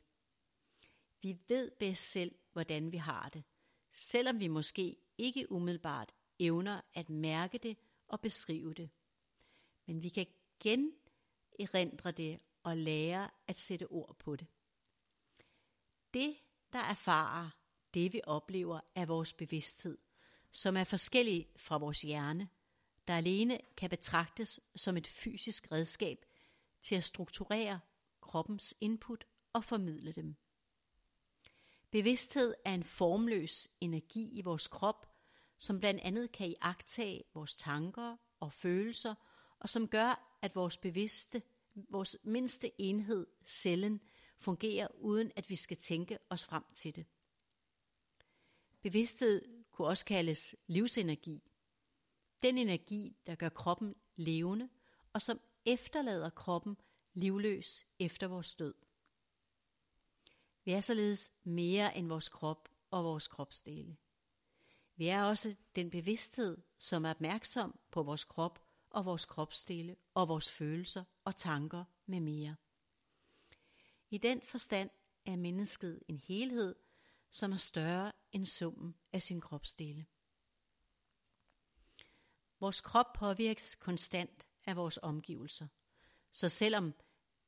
Vi 1.23 1.39
ved 1.49 1.71
bedst 1.71 2.11
selv, 2.11 2.35
hvordan 2.53 2.93
vi 2.93 2.97
har 2.97 3.29
det, 3.29 3.45
selvom 3.91 4.41
vi 4.41 4.49
måske 4.49 4.97
ikke 5.19 5.53
umiddelbart 5.53 6.15
evner 6.39 6.81
at 6.95 7.11
mærke 7.11 7.59
det 7.59 7.77
og 8.09 8.21
beskrive 8.21 8.75
det. 8.75 8.91
Men 9.87 10.03
vi 10.03 10.09
kan 10.09 10.27
gen 10.61 10.93
erindre 11.59 12.11
det 12.11 12.41
og 12.63 12.77
lære 12.77 13.31
at 13.47 13.59
sætte 13.59 13.87
ord 13.87 14.17
på 14.19 14.37
det. 14.37 14.47
Det, 16.15 16.37
der 16.73 16.79
erfarer 16.79 17.51
det, 17.95 18.13
vi 18.13 18.21
oplever, 18.25 18.81
er 18.95 19.07
vores 19.07 19.33
bevidsthed, 19.33 19.99
som 20.53 20.77
er 20.77 20.85
forskellig 20.85 21.49
fra 21.57 21.79
vores 21.79 22.03
hjerne, 22.03 22.49
der 23.09 23.17
alene 23.17 23.61
kan 23.77 23.91
betragtes 23.91 24.61
som 24.77 24.97
et 24.97 25.07
fysisk 25.07 25.73
redskab 25.73 26.25
til 26.83 26.95
at 26.95 27.05
strukturere 27.05 27.81
kroppens 28.21 28.75
input 28.81 29.27
og 29.53 29.65
formidle 29.65 30.13
dem. 30.13 30.37
Bevidsthed 31.91 32.55
er 32.65 32.75
en 32.75 32.85
formløs 32.85 33.69
energi 33.81 34.29
i 34.33 34.41
vores 34.41 34.69
krop, 34.69 35.15
som 35.59 35.81
blandt 35.81 36.01
andet 36.01 36.33
kan 36.33 36.49
iagtage 36.49 37.25
vores 37.35 37.57
tanker 37.57 38.17
og 38.41 38.53
følelser, 38.53 39.15
og 39.59 39.69
som 39.69 39.89
gør, 39.89 40.28
at 40.43 40.55
vores 40.55 40.79
bevidste, 40.79 41.43
vores 41.75 42.17
mindste 42.23 42.81
enhed, 42.81 43.27
cellen, 43.45 44.01
fungerer 44.39 44.89
uden 44.95 45.33
at 45.37 45.51
vi 45.51 45.57
skal 45.57 45.77
tænke 45.77 46.19
os 46.31 46.47
frem 46.47 46.65
til 46.75 46.97
det. 46.97 47.07
Bevidsthed 48.83 49.65
kunne 49.71 49.89
også 49.89 50.05
kaldes 50.05 50.57
livsenergi. 50.67 51.43
Den 52.43 52.59
energi, 52.59 53.17
der 53.27 53.35
gør 53.35 53.49
kroppen 53.49 53.95
levende, 54.17 54.69
og 55.13 55.23
som 55.23 55.41
efterlader 55.65 56.31
kroppen 56.31 56.77
livløs 57.13 57.87
efter 57.99 58.27
vores 58.27 58.55
død. 58.55 58.75
Vi 60.65 60.73
er 60.73 60.81
således 60.81 61.33
mere 61.45 61.97
end 61.97 62.09
vores 62.09 62.29
krop 62.29 62.69
og 62.91 63.05
vores 63.05 63.29
kropsdele. 63.29 63.97
Vi 64.97 65.07
er 65.07 65.23
også 65.23 65.57
den 65.77 65.91
bevidsthed, 65.91 66.59
som 66.79 67.05
er 67.05 67.11
opmærksom 67.11 67.79
på 67.91 68.03
vores 68.03 68.25
krop 68.25 68.68
og 68.91 69.05
vores 69.05 69.25
kropsdele 69.25 69.97
og 70.15 70.29
vores 70.29 70.51
følelser 70.51 71.05
og 71.25 71.37
tanker 71.37 71.85
med 72.07 72.21
mere. 72.21 72.57
I 74.11 74.19
den 74.19 74.43
forstand 74.43 74.91
er 75.27 75.37
mennesket 75.37 76.03
en 76.09 76.19
helhed, 76.19 76.75
som 77.31 77.53
er 77.53 77.57
større 77.57 78.13
end 78.33 78.47
summen 78.47 78.95
af 79.13 79.23
sin 79.23 79.41
kropsdele. 79.41 80.07
Vores 82.61 82.81
krop 82.81 83.13
påvirkes 83.15 83.75
konstant 83.75 84.47
af 84.65 84.77
vores 84.77 84.99
omgivelser, 85.03 85.69
så 86.33 86.49
selvom 86.49 86.95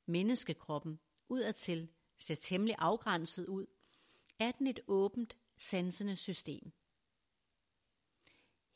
menneskekroppen 0.07 1.01
udadtil 1.29 1.89
ser 2.17 2.35
temmelig 2.35 2.75
afgrænset 2.79 3.47
ud, 3.47 3.67
er 4.39 4.53
den 4.53 4.67
et 4.67 4.81
åbent, 4.87 5.37
sansende 5.57 6.17
system. 6.17 6.73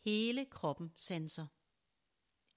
Hele 0.05 0.44
kroppen 0.44 0.92
sanser. 0.96 1.46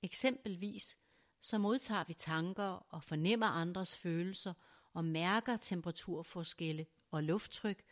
Eksempelvis 0.01 0.97
så 1.41 1.57
modtager 1.57 2.03
vi 2.03 2.13
tanker 2.13 2.63
og 2.63 3.03
fornemmer 3.03 3.47
andres 3.47 3.97
følelser 3.97 4.53
og 4.93 5.05
mærker 5.05 5.57
temperaturforskelle 5.57 6.85
og 7.11 7.23
lufttryk, 7.23 7.83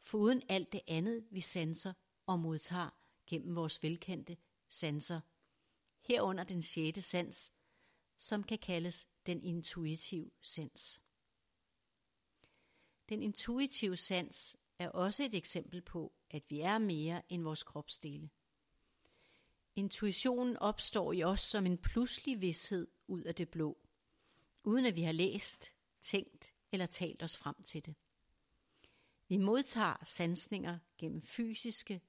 foruden 0.00 0.42
alt 0.48 0.72
det 0.72 0.80
andet, 0.86 1.24
vi 1.30 1.40
sanser 1.40 1.92
og 2.26 2.40
modtager 2.40 2.90
gennem 3.26 3.56
vores 3.56 3.82
velkendte 3.82 4.36
sanser. 4.68 5.20
Herunder 6.00 6.44
den 6.44 6.62
sjette 6.62 7.02
sans, 7.02 7.52
som 8.18 8.42
kan 8.42 8.58
kaldes 8.58 9.08
den 9.26 9.42
intuitive 9.42 10.30
sans. 10.42 11.00
Den 13.08 13.22
intuitive 13.22 13.96
sans 13.96 14.56
er 14.78 14.88
også 14.88 15.22
et 15.22 15.34
eksempel 15.34 15.82
på, 15.82 16.12
at 16.30 16.42
vi 16.48 16.60
er 16.60 16.78
mere 16.78 17.22
end 17.32 17.42
vores 17.42 17.62
kropsdele. 17.62 18.30
Intuitionen 19.78 20.56
opstår 20.56 21.12
i 21.12 21.22
os 21.22 21.40
som 21.40 21.66
en 21.66 21.78
pludselig 21.78 22.40
vidshed 22.40 22.88
ud 23.06 23.22
af 23.22 23.34
det 23.34 23.48
blå, 23.48 23.78
uden 24.64 24.86
at 24.86 24.96
vi 24.96 25.02
har 25.02 25.12
læst, 25.12 25.72
tænkt 26.00 26.54
eller 26.72 26.86
talt 26.86 27.22
os 27.22 27.36
frem 27.36 27.62
til 27.62 27.86
det. 27.86 27.94
Vi 29.28 29.36
modtager 29.36 30.04
sansninger 30.04 30.78
gennem 30.98 31.20
fysiske, 31.20 32.00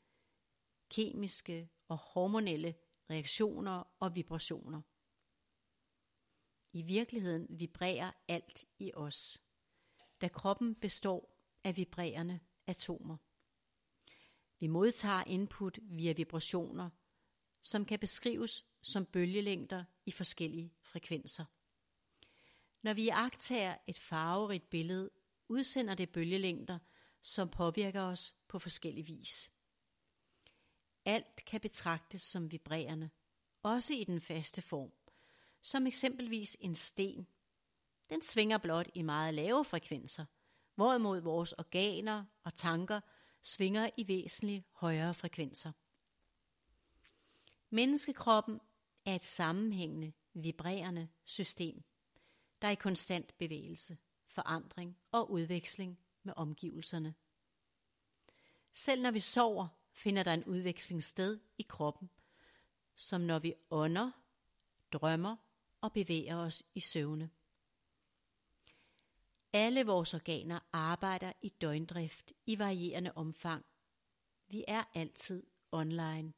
kemiske 0.90 1.70
og 1.88 1.98
hormonelle 1.98 2.76
reaktioner 3.10 3.84
og 4.00 4.16
vibrationer. 4.16 4.82
I 6.74 6.82
virkeligheden 6.82 7.60
vibrerer 7.60 8.12
alt 8.28 8.66
i 8.80 8.92
os, 8.94 9.44
da 10.22 10.28
kroppen 10.28 10.76
består 10.76 11.36
af 11.64 11.78
vibrerende 11.78 12.40
atomer. 12.68 13.18
Vi 14.60 14.68
modtager 14.68 15.24
input 15.24 15.80
via 15.82 16.14
vibrationer, 16.14 16.90
som 17.62 17.86
kan 17.86 18.00
beskrives 18.00 18.66
som 18.82 19.06
bølgelængder 19.06 19.84
i 20.06 20.12
forskellige 20.12 20.74
frekvenser. 20.82 21.46
Når 22.82 22.94
vi 22.94 23.10
agtager 23.10 23.76
et 23.88 24.00
farverigt 24.00 24.70
billede, 24.70 25.10
udsender 25.48 25.96
det 25.96 26.10
bølgelængder, 26.10 26.80
som 27.22 27.50
påvirker 27.50 28.02
os 28.02 28.36
på 28.48 28.60
forskellig 28.60 29.08
vis. 29.08 29.52
Alt 31.06 31.46
kan 31.46 31.62
betragtes 31.62 32.22
som 32.22 32.52
vibrerende, 32.52 33.10
også 33.64 33.94
i 33.94 34.04
den 34.04 34.22
faste 34.22 34.62
form, 34.62 34.92
som 35.62 35.88
eksempelvis 35.88 36.58
en 36.60 36.76
sten. 36.76 37.28
Den 38.10 38.22
svinger 38.22 38.58
blot 38.58 38.90
i 38.94 39.02
meget 39.02 39.34
lave 39.34 39.66
frekvenser, 39.66 40.26
hvorimod 40.76 41.20
vores 41.20 41.54
organer 41.54 42.26
og 42.44 42.56
tanker 42.56 43.02
svinger 43.42 43.90
i 43.98 44.08
væsentligt 44.08 44.66
højere 44.72 45.14
frekvenser. 45.14 45.72
Menneskekroppen 47.70 48.60
er 49.06 49.16
et 49.16 49.22
sammenhængende, 49.22 50.14
vibrerende 50.34 51.10
system, 51.24 51.84
der 52.62 52.68
er 52.68 52.72
i 52.72 52.76
konstant 52.76 53.38
bevægelse, 53.38 53.98
forandring 54.26 54.98
og 55.12 55.32
udveksling 55.32 56.00
med 56.24 56.34
omgivelserne. 56.38 57.16
Selv 58.74 59.02
når 59.02 59.12
vi 59.12 59.20
sover, 59.20 59.68
finder 59.92 60.24
der 60.24 60.34
en 60.34 60.46
udveksling 60.46 61.04
sted 61.04 61.40
i 61.58 61.66
kroppen, 61.70 62.10
som 62.96 63.22
når 63.22 63.40
vi 63.40 63.54
ånder, 63.72 64.12
drømmer 64.92 65.36
og 65.82 65.94
bevæger 65.94 66.38
os 66.38 66.64
i 66.76 66.80
søvne. 66.80 67.30
Alle 69.54 69.86
vores 69.86 70.14
organer 70.14 70.60
arbejder 70.72 71.34
i 71.42 71.50
døgndrift 71.50 72.34
i 72.46 72.60
varierende 72.60 73.12
omfang. 73.16 73.66
Vi 74.48 74.64
er 74.68 74.84
altid 74.94 75.44
online. 75.72 76.34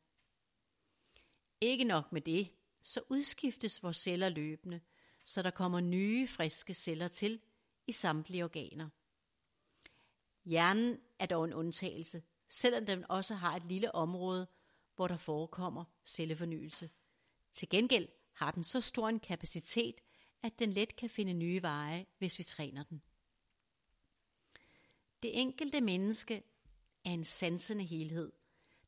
Ikke 1.62 1.84
nok 1.84 2.12
med 2.12 2.22
det, 2.22 2.50
så 2.84 3.02
udskiftes 3.10 3.84
vores 3.84 3.98
celler 3.98 4.30
løbende, 4.30 4.82
så 5.26 5.42
der 5.42 5.52
kommer 5.52 5.80
nye, 5.80 6.28
friske 6.28 6.74
celler 6.74 7.08
til 7.08 7.42
i 7.88 7.92
samtlige 7.92 8.44
organer. 8.44 8.90
Hjernen 10.46 11.00
er 11.20 11.26
dog 11.26 11.46
en 11.46 11.54
undtagelse, 11.54 12.24
selvom 12.50 12.86
den 12.86 13.06
også 13.10 13.36
har 13.36 13.56
et 13.56 13.64
lille 13.64 13.96
område, 13.96 14.48
hvor 14.96 15.08
der 15.08 15.18
forekommer 15.18 15.84
cellefornyelse. 16.06 16.90
Til 17.52 17.70
gengæld 17.70 18.08
har 18.34 18.52
den 18.52 18.64
så 18.64 18.82
stor 18.82 19.10
en 19.10 19.20
kapacitet, 19.20 20.02
at 20.44 20.60
den 20.60 20.74
let 20.74 20.96
kan 20.96 21.10
finde 21.10 21.34
nye 21.34 21.62
veje, 21.62 22.06
hvis 22.18 22.40
vi 22.40 22.44
træner 22.44 22.84
den. 22.84 23.02
Det 25.24 25.40
enkelte 25.40 25.82
menneske 25.82 26.44
er 27.06 27.12
en 27.12 27.24
sansende 27.24 27.84
helhed, 27.84 28.32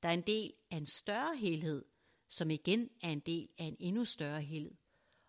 der 0.04 0.10
er 0.10 0.14
en 0.14 0.22
del 0.22 0.54
af 0.72 0.78
en 0.78 0.86
større 0.86 1.38
helhed, 1.38 1.86
som 2.34 2.52
igen 2.52 2.90
er 3.02 3.10
en 3.10 3.20
del 3.20 3.50
af 3.58 3.64
en 3.64 3.76
endnu 3.80 4.06
større 4.06 4.42
helhed. 4.42 4.76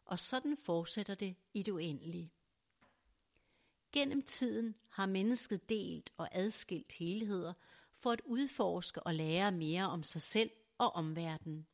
Og 0.04 0.18
sådan 0.18 0.56
fortsætter 0.56 1.14
det 1.14 1.36
i 1.54 1.62
det 1.62 1.72
uendelige. 1.72 2.32
Gennem 3.92 4.22
tiden 4.22 4.74
har 4.88 5.06
mennesket 5.06 5.68
delt 5.68 6.12
og 6.16 6.28
adskilt 6.32 6.92
helheder 6.92 7.52
for 7.96 8.10
at 8.12 8.20
udforske 8.24 9.02
og 9.02 9.14
lære 9.14 9.52
mere 9.52 9.90
om 9.90 10.02
sig 10.02 10.22
selv 10.22 10.50
og 10.78 10.92
omverdenen. 10.94 11.66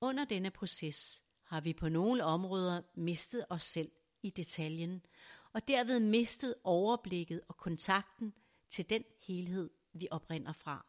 Under 0.00 0.24
denne 0.24 0.50
proces 0.50 1.22
har 1.42 1.60
vi 1.60 1.72
på 1.72 1.88
nogle 1.88 2.24
områder 2.24 2.82
mistet 2.94 3.44
os 3.50 3.62
selv 3.62 3.90
i 4.22 4.30
detaljen, 4.30 5.06
og 5.52 5.68
derved 5.68 6.00
mistet 6.00 6.54
overblikket 6.64 7.40
og 7.48 7.56
kontakten 7.56 8.34
til 8.68 8.90
den 8.90 9.04
helhed, 9.26 9.70
vi 9.92 10.08
oprinder 10.10 10.52
fra. 10.52 10.87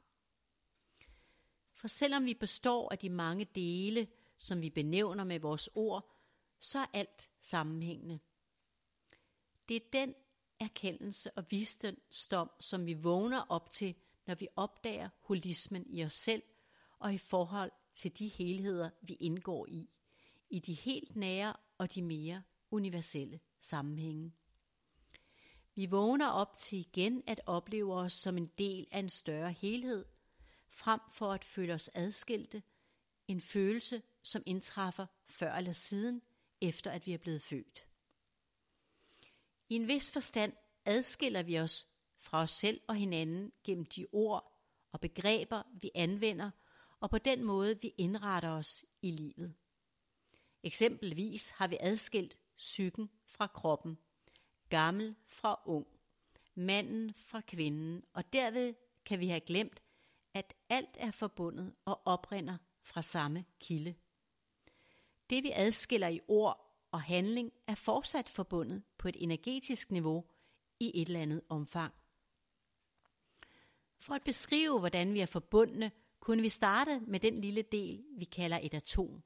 For 1.80 1.88
selvom 1.88 2.26
vi 2.26 2.34
består 2.34 2.92
af 2.92 2.98
de 2.98 3.10
mange 3.10 3.46
dele, 3.46 4.08
som 4.38 4.62
vi 4.62 4.70
benævner 4.70 5.24
med 5.24 5.40
vores 5.40 5.70
ord, 5.76 6.16
så 6.60 6.80
er 6.80 6.86
alt 6.94 7.30
sammenhængende. 7.42 8.20
Det 9.70 9.76
er 9.76 9.90
den 9.94 10.16
erkendelse 10.60 11.32
og 11.32 11.46
visdom, 11.50 12.52
som 12.60 12.86
vi 12.86 12.94
vågner 12.94 13.42
op 13.50 13.72
til, 13.72 13.96
når 14.26 14.36
vi 14.36 14.48
opdager 14.56 15.10
holismen 15.20 15.86
i 15.90 16.04
os 16.04 16.14
selv 16.14 16.44
og 17.00 17.14
i 17.14 17.18
forhold 17.18 17.72
til 17.94 18.20
de 18.20 18.28
helheder, 18.28 18.90
vi 19.02 19.14
indgår 19.14 19.68
i, 19.68 19.90
i 20.50 20.60
de 20.60 20.74
helt 20.74 21.16
nære 21.16 21.56
og 21.78 21.96
de 21.96 22.02
mere 22.02 22.44
universelle 22.72 23.40
sammenhænge. 23.60 24.34
Vi 25.76 25.86
vågner 25.86 26.30
op 26.30 26.58
til 26.58 26.80
igen 26.80 27.24
at 27.28 27.42
opleve 27.46 27.94
os 27.94 28.14
som 28.14 28.38
en 28.38 28.52
del 28.58 28.88
af 28.92 29.00
en 29.00 29.10
større 29.10 29.52
helhed, 29.52 30.06
frem 30.80 31.00
for 31.10 31.34
at 31.34 31.44
føle 31.44 31.74
os 31.74 31.92
adskilte, 31.94 32.64
en 33.28 33.42
følelse, 33.42 34.02
som 34.24 34.44
indtræffer 34.46 35.06
før 35.28 35.54
eller 35.54 35.72
siden, 35.72 36.22
efter 36.62 36.92
at 36.92 37.06
vi 37.06 37.14
er 37.14 37.18
blevet 37.18 37.42
født. 37.42 37.88
I 39.70 39.76
en 39.76 39.88
vis 39.88 40.12
forstand 40.12 40.54
adskiller 40.86 41.44
vi 41.44 41.60
os 41.60 41.88
fra 42.18 42.42
os 42.42 42.52
selv 42.52 42.82
og 42.88 42.96
hinanden 42.96 43.52
gennem 43.64 43.86
de 43.86 44.06
ord 44.12 44.60
og 44.92 45.00
begreber, 45.00 45.64
vi 45.74 45.92
anvender, 45.96 46.52
og 47.00 47.10
på 47.10 47.18
den 47.18 47.44
måde 47.44 47.82
vi 47.82 47.94
indretter 47.98 48.50
os 48.50 48.86
i 49.02 49.12
livet. 49.12 49.56
Eksempelvis 50.64 51.50
har 51.50 51.68
vi 51.68 51.78
adskilt 51.80 52.38
psyken 52.56 53.10
fra 53.26 53.48
kroppen, 53.48 53.98
gammel 54.70 55.16
fra 55.26 55.62
ung, 55.66 55.88
manden 56.56 57.14
fra 57.14 57.42
kvinden, 57.42 58.04
og 58.14 58.34
derved 58.34 58.74
kan 59.06 59.20
vi 59.20 59.28
have 59.28 59.40
glemt, 59.40 59.84
at 60.40 60.54
alt 60.70 60.98
er 61.00 61.12
forbundet 61.12 61.74
og 61.86 62.02
oprinder 62.06 62.58
fra 62.82 63.02
samme 63.02 63.46
kilde. 63.60 63.96
Det 65.30 65.44
vi 65.44 65.52
adskiller 65.56 66.08
i 66.08 66.22
ord 66.28 66.86
og 66.92 67.02
handling 67.02 67.52
er 67.68 67.76
fortsat 67.76 68.30
forbundet 68.30 68.84
på 68.98 69.08
et 69.08 69.16
energetisk 69.20 69.92
niveau 69.92 70.26
i 70.80 71.02
et 71.02 71.08
eller 71.08 71.22
andet 71.22 71.42
omfang. 71.50 71.94
For 73.98 74.14
at 74.14 74.24
beskrive, 74.24 74.80
hvordan 74.80 75.14
vi 75.14 75.20
er 75.20 75.26
forbundne, 75.26 75.92
kunne 76.20 76.42
vi 76.42 76.50
starte 76.50 77.00
med 77.00 77.20
den 77.20 77.42
lille 77.42 77.62
del, 77.62 78.04
vi 78.18 78.26
kalder 78.26 78.60
et 78.62 78.74
atom. 78.74 79.24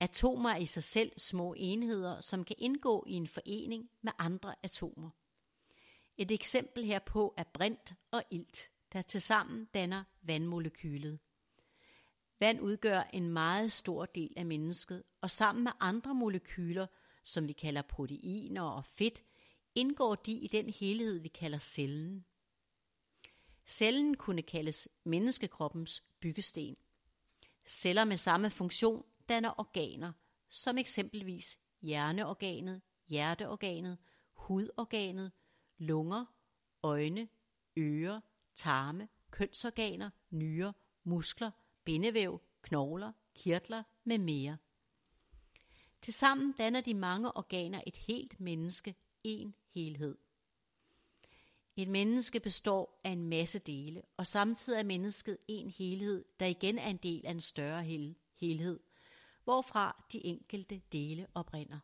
Atomer 0.00 0.50
er 0.50 0.56
i 0.56 0.66
sig 0.66 0.82
selv 0.82 1.12
små 1.18 1.54
enheder, 1.56 2.20
som 2.20 2.44
kan 2.44 2.56
indgå 2.58 3.04
i 3.06 3.12
en 3.12 3.26
forening 3.26 3.90
med 4.00 4.12
andre 4.18 4.54
atomer. 4.62 5.10
Et 6.16 6.30
eksempel 6.30 6.84
herpå 6.84 7.34
er 7.36 7.44
brint 7.44 7.94
og 8.10 8.22
ilt, 8.30 8.70
der 8.92 9.02
tilsammen 9.02 9.64
danner 9.64 10.04
vandmolekylet. 10.22 11.18
Vand 12.40 12.60
udgør 12.60 13.02
en 13.02 13.28
meget 13.28 13.72
stor 13.72 14.06
del 14.06 14.32
af 14.36 14.46
mennesket, 14.46 15.02
og 15.20 15.30
sammen 15.30 15.64
med 15.64 15.72
andre 15.80 16.14
molekyler, 16.14 16.86
som 17.22 17.48
vi 17.48 17.52
kalder 17.52 17.82
proteiner 17.82 18.62
og 18.62 18.84
fedt, 18.84 19.22
indgår 19.74 20.14
de 20.14 20.32
i 20.32 20.46
den 20.46 20.70
helhed, 20.70 21.18
vi 21.18 21.28
kalder 21.28 21.58
cellen. 21.58 22.24
Cellen 23.66 24.16
kunne 24.16 24.42
kaldes 24.42 24.88
menneskekroppens 25.04 26.04
byggesten. 26.20 26.76
Celler 27.66 28.04
med 28.04 28.16
samme 28.16 28.50
funktion 28.50 29.04
danner 29.28 29.60
organer, 29.60 30.12
som 30.48 30.78
eksempelvis 30.78 31.58
hjerneorganet, 31.80 32.82
hjerteorganet, 33.06 33.98
hudorganet, 34.32 35.32
lunger, 35.78 36.24
øjne, 36.82 37.28
ører, 37.78 38.20
tarme, 38.54 39.08
kønsorganer, 39.30 40.10
nyrer, 40.30 40.72
muskler, 41.04 41.50
bindevæv, 41.84 42.40
knogler, 42.62 43.12
kirtler 43.34 43.82
med 44.04 44.18
mere. 44.18 44.56
Tilsammen 46.00 46.52
danner 46.52 46.80
de 46.80 46.94
mange 46.94 47.36
organer 47.36 47.82
et 47.86 47.96
helt 47.96 48.40
menneske, 48.40 48.94
en 49.24 49.54
helhed. 49.74 50.18
Et 51.76 51.88
menneske 51.88 52.40
består 52.40 53.00
af 53.04 53.10
en 53.10 53.28
masse 53.28 53.58
dele, 53.58 54.02
og 54.16 54.26
samtidig 54.26 54.78
er 54.78 54.84
mennesket 54.84 55.38
en 55.48 55.68
helhed, 55.68 56.24
der 56.40 56.46
igen 56.46 56.78
er 56.78 56.88
en 56.88 56.96
del 56.96 57.26
af 57.26 57.30
en 57.30 57.40
større 57.40 57.82
helhed, 58.40 58.80
hvorfra 59.44 60.04
de 60.12 60.26
enkelte 60.26 60.82
dele 60.92 61.26
oprinder. 61.34 61.78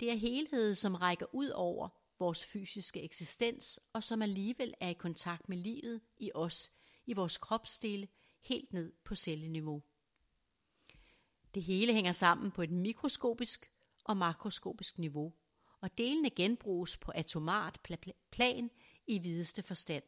Det 0.00 0.10
er 0.10 0.16
helhed, 0.16 0.74
som 0.74 0.94
rækker 0.94 1.26
ud 1.32 1.48
over 1.48 1.88
vores 2.20 2.44
fysiske 2.44 3.02
eksistens, 3.02 3.80
og 3.92 4.04
som 4.04 4.22
alligevel 4.22 4.74
er 4.80 4.88
i 4.88 4.92
kontakt 4.92 5.48
med 5.48 5.56
livet 5.56 6.00
i 6.18 6.30
os, 6.34 6.72
i 7.06 7.12
vores 7.12 7.38
kropsdele, 7.38 8.08
helt 8.40 8.72
ned 8.72 8.92
på 9.04 9.14
celleniveau. 9.14 9.82
Det 11.54 11.62
hele 11.62 11.92
hænger 11.92 12.12
sammen 12.12 12.50
på 12.50 12.62
et 12.62 12.70
mikroskopisk 12.70 13.70
og 14.04 14.16
makroskopisk 14.16 14.98
niveau, 14.98 15.32
og 15.80 15.98
delene 15.98 16.30
genbruges 16.30 16.96
på 16.96 17.12
atomart 17.12 17.80
plan 18.30 18.70
i 19.06 19.18
videste 19.18 19.62
forstand. 19.62 20.04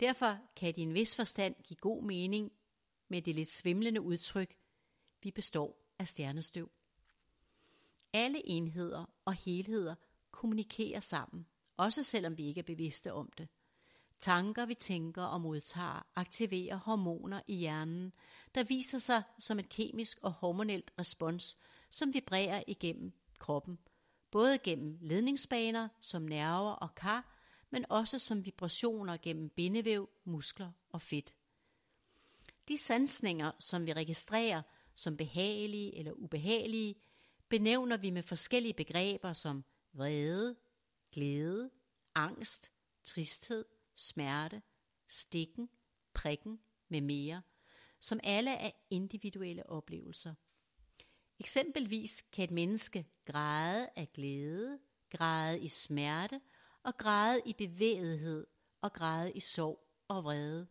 Derfor 0.00 0.38
kan 0.56 0.68
det 0.74 0.78
i 0.78 0.82
en 0.82 0.94
vis 0.94 1.16
forstand 1.16 1.54
give 1.62 1.76
god 1.76 2.04
mening 2.04 2.52
med 3.08 3.22
det 3.22 3.34
lidt 3.34 3.50
svimlende 3.50 4.00
udtryk, 4.00 4.56
vi 5.22 5.30
består 5.30 5.92
af 5.98 6.08
stjernestøv. 6.08 6.70
Alle 8.12 8.46
enheder 8.46 9.04
og 9.24 9.34
helheder 9.34 9.94
kommunikerer 10.32 11.00
sammen, 11.00 11.46
også 11.76 12.02
selvom 12.02 12.38
vi 12.38 12.46
ikke 12.46 12.58
er 12.58 12.62
bevidste 12.62 13.12
om 13.12 13.30
det. 13.38 13.48
Tanker, 14.18 14.66
vi 14.66 14.74
tænker 14.74 15.22
og 15.22 15.40
modtager, 15.40 16.06
aktiverer 16.16 16.76
hormoner 16.76 17.40
i 17.46 17.54
hjernen, 17.54 18.12
der 18.54 18.64
viser 18.64 18.98
sig 18.98 19.22
som 19.38 19.58
et 19.58 19.68
kemisk 19.68 20.18
og 20.22 20.32
hormonelt 20.32 20.92
respons, 20.98 21.58
som 21.90 22.14
vibrerer 22.14 22.62
igennem 22.66 23.12
kroppen, 23.38 23.78
både 24.30 24.58
gennem 24.58 24.98
ledningsbaner 25.00 25.88
som 26.00 26.22
nerver 26.22 26.72
og 26.72 26.94
kar, 26.94 27.38
men 27.70 27.84
også 27.88 28.18
som 28.18 28.44
vibrationer 28.44 29.16
gennem 29.22 29.48
bindevæv, 29.48 30.08
muskler 30.24 30.72
og 30.90 31.02
fedt. 31.02 31.34
De 32.68 32.78
sansninger, 32.78 33.52
som 33.58 33.86
vi 33.86 33.92
registrerer 33.92 34.62
som 34.94 35.16
behagelige 35.16 35.98
eller 35.98 36.12
ubehagelige, 36.12 36.94
benævner 37.48 37.96
vi 37.96 38.10
med 38.10 38.22
forskellige 38.22 38.74
begreber 38.74 39.32
som 39.32 39.64
vrede, 39.92 40.56
glæde, 41.12 41.70
angst, 42.14 42.72
tristhed, 43.04 43.64
smerte, 43.94 44.62
stikken, 45.06 45.70
prikken 46.14 46.60
med 46.88 47.00
mere, 47.00 47.42
som 48.00 48.20
alle 48.22 48.50
er 48.50 48.70
individuelle 48.90 49.70
oplevelser. 49.70 50.34
Eksempelvis 51.38 52.24
kan 52.32 52.44
et 52.44 52.50
menneske 52.50 53.06
græde 53.24 53.88
af 53.96 54.12
glæde, 54.12 54.78
græde 55.10 55.60
i 55.60 55.68
smerte 55.68 56.40
og 56.82 56.96
græde 56.96 57.42
i 57.46 57.52
bevægelighed 57.52 58.46
og 58.80 58.92
græde 58.92 59.32
i 59.32 59.40
sorg 59.40 59.88
og 60.08 60.24
vrede. 60.24 60.66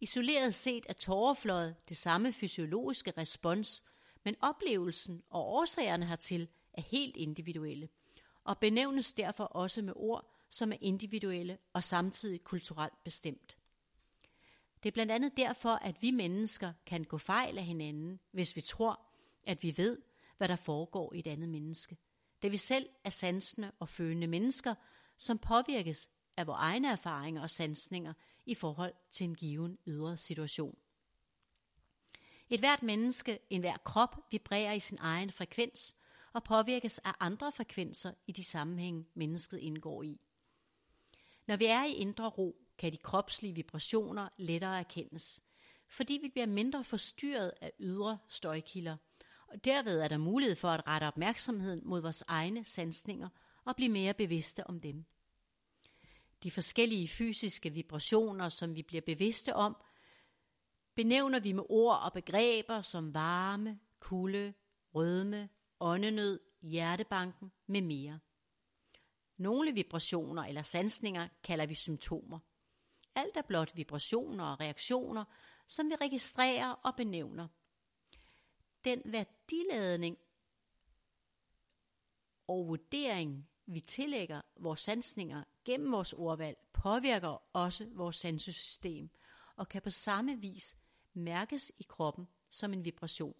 Isoleret 0.00 0.54
set 0.54 0.86
er 0.88 0.92
tårerfløjet 0.92 1.88
det 1.88 1.96
samme 1.96 2.32
fysiologiske 2.32 3.10
respons, 3.18 3.84
men 4.24 4.36
oplevelsen 4.40 5.22
og 5.30 5.46
årsagerne 5.46 6.06
hertil 6.06 6.50
er 6.76 6.82
helt 6.82 7.16
individuelle, 7.16 7.88
og 8.44 8.58
benævnes 8.58 9.12
derfor 9.12 9.44
også 9.44 9.82
med 9.82 9.92
ord, 9.96 10.32
som 10.50 10.72
er 10.72 10.76
individuelle 10.80 11.58
og 11.72 11.84
samtidig 11.84 12.40
kulturelt 12.40 13.04
bestemt. 13.04 13.56
Det 14.82 14.88
er 14.88 14.92
blandt 14.92 15.12
andet 15.12 15.36
derfor, 15.36 15.70
at 15.72 16.02
vi 16.02 16.10
mennesker 16.10 16.72
kan 16.86 17.04
gå 17.04 17.18
fejl 17.18 17.58
af 17.58 17.64
hinanden, 17.64 18.20
hvis 18.30 18.56
vi 18.56 18.60
tror, 18.60 19.00
at 19.42 19.62
vi 19.62 19.74
ved, 19.76 19.98
hvad 20.36 20.48
der 20.48 20.56
foregår 20.56 21.12
i 21.12 21.18
et 21.18 21.26
andet 21.26 21.48
menneske. 21.48 21.96
Da 22.42 22.48
vi 22.48 22.56
selv 22.56 22.88
er 23.04 23.10
sansende 23.10 23.72
og 23.78 23.88
følende 23.88 24.26
mennesker, 24.26 24.74
som 25.16 25.38
påvirkes 25.38 26.10
af 26.36 26.46
vores 26.46 26.58
egne 26.60 26.88
erfaringer 26.88 27.42
og 27.42 27.50
sansninger 27.50 28.12
i 28.46 28.54
forhold 28.54 28.94
til 29.10 29.24
en 29.24 29.34
given 29.34 29.78
ydre 29.86 30.16
situation. 30.16 30.78
Et 32.50 32.60
hvert 32.60 32.82
menneske, 32.82 33.38
en 33.50 33.60
hver 33.60 33.76
krop, 33.76 34.16
vibrerer 34.30 34.72
i 34.72 34.80
sin 34.80 34.98
egen 35.00 35.30
frekvens 35.30 35.94
og 36.36 36.44
påvirkes 36.44 36.98
af 36.98 37.12
andre 37.20 37.52
frekvenser 37.52 38.12
i 38.26 38.32
de 38.32 38.44
sammenhæng, 38.44 39.08
mennesket 39.14 39.58
indgår 39.58 40.02
i. 40.02 40.20
Når 41.46 41.56
vi 41.56 41.64
er 41.64 41.84
i 41.84 41.92
indre 41.92 42.28
ro, 42.28 42.56
kan 42.78 42.92
de 42.92 42.96
kropslige 42.96 43.54
vibrationer 43.54 44.28
lettere 44.36 44.78
erkendes, 44.78 45.42
fordi 45.88 46.18
vi 46.22 46.28
bliver 46.28 46.46
mindre 46.46 46.84
forstyrret 46.84 47.52
af 47.60 47.72
ydre 47.80 48.18
støjkilder, 48.28 48.96
og 49.48 49.64
derved 49.64 50.00
er 50.00 50.08
der 50.08 50.18
mulighed 50.18 50.56
for 50.56 50.68
at 50.68 50.86
rette 50.86 51.04
opmærksomheden 51.04 51.80
mod 51.84 52.00
vores 52.00 52.24
egne 52.28 52.64
sansninger 52.64 53.28
og 53.64 53.76
blive 53.76 53.88
mere 53.88 54.14
bevidste 54.14 54.66
om 54.66 54.80
dem. 54.80 55.04
De 56.42 56.50
forskellige 56.50 57.08
fysiske 57.08 57.70
vibrationer, 57.70 58.48
som 58.48 58.74
vi 58.74 58.82
bliver 58.82 59.02
bevidste 59.06 59.54
om, 59.54 59.76
benævner 60.94 61.40
vi 61.40 61.52
med 61.52 61.64
ord 61.68 61.98
og 62.02 62.12
begreber 62.12 62.82
som 62.82 63.14
varme, 63.14 63.80
kulde, 64.00 64.54
rødme, 64.94 65.48
åndenød, 65.80 66.40
hjertebanken 66.62 67.52
med 67.66 67.82
mere. 67.82 68.20
Nogle 69.36 69.72
vibrationer 69.72 70.42
eller 70.42 70.62
sansninger 70.62 71.28
kalder 71.42 71.66
vi 71.66 71.74
symptomer. 71.74 72.38
Alt 73.14 73.36
er 73.36 73.42
blot 73.42 73.76
vibrationer 73.76 74.44
og 74.44 74.60
reaktioner, 74.60 75.24
som 75.66 75.90
vi 75.90 75.94
registrerer 75.94 76.70
og 76.70 76.96
benævner. 76.96 77.48
Den 78.84 79.02
værdiladning 79.04 80.18
og 82.46 82.68
vurdering, 82.68 83.48
vi 83.66 83.80
tillægger 83.80 84.40
vores 84.56 84.80
sansninger 84.80 85.44
gennem 85.64 85.92
vores 85.92 86.12
ordvalg, 86.12 86.58
påvirker 86.72 87.42
også 87.52 87.88
vores 87.92 88.16
sansesystem 88.16 89.10
og 89.56 89.68
kan 89.68 89.82
på 89.82 89.90
samme 89.90 90.40
vis 90.40 90.76
mærkes 91.12 91.72
i 91.78 91.82
kroppen 91.88 92.28
som 92.50 92.72
en 92.72 92.84
vibration. 92.84 93.34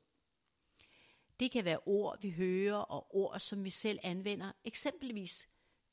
Det 1.40 1.50
kan 1.50 1.64
være 1.64 1.80
ord, 1.86 2.20
vi 2.20 2.30
hører, 2.30 2.76
og 2.76 3.16
ord, 3.16 3.40
som 3.40 3.64
vi 3.64 3.70
selv 3.70 3.98
anvender, 4.02 4.52
eksempelvis 4.64 5.48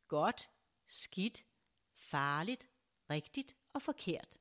godt, 0.07 0.49
skidt, 0.87 1.45
farligt, 1.95 2.69
rigtigt 3.09 3.55
og 3.73 3.81
forkert. 3.81 4.39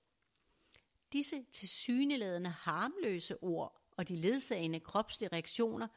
Disse 1.12 1.44
tilsyneladende 1.52 2.50
harmløse 2.50 3.42
ord 3.42 3.82
og 3.96 4.08
de 4.08 4.16
ledsagende 4.16 4.80
kropslige 4.80 5.28
reaktioner 5.32 5.88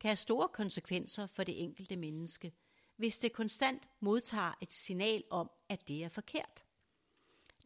kan 0.00 0.08
have 0.08 0.16
store 0.16 0.48
konsekvenser 0.48 1.26
for 1.26 1.44
det 1.44 1.62
enkelte 1.62 1.96
menneske, 1.96 2.52
hvis 2.96 3.18
det 3.18 3.32
konstant 3.32 3.88
modtager 4.00 4.52
et 4.60 4.72
signal 4.72 5.24
om, 5.30 5.50
at 5.68 5.88
det 5.88 6.04
er 6.04 6.08
forkert. 6.08 6.64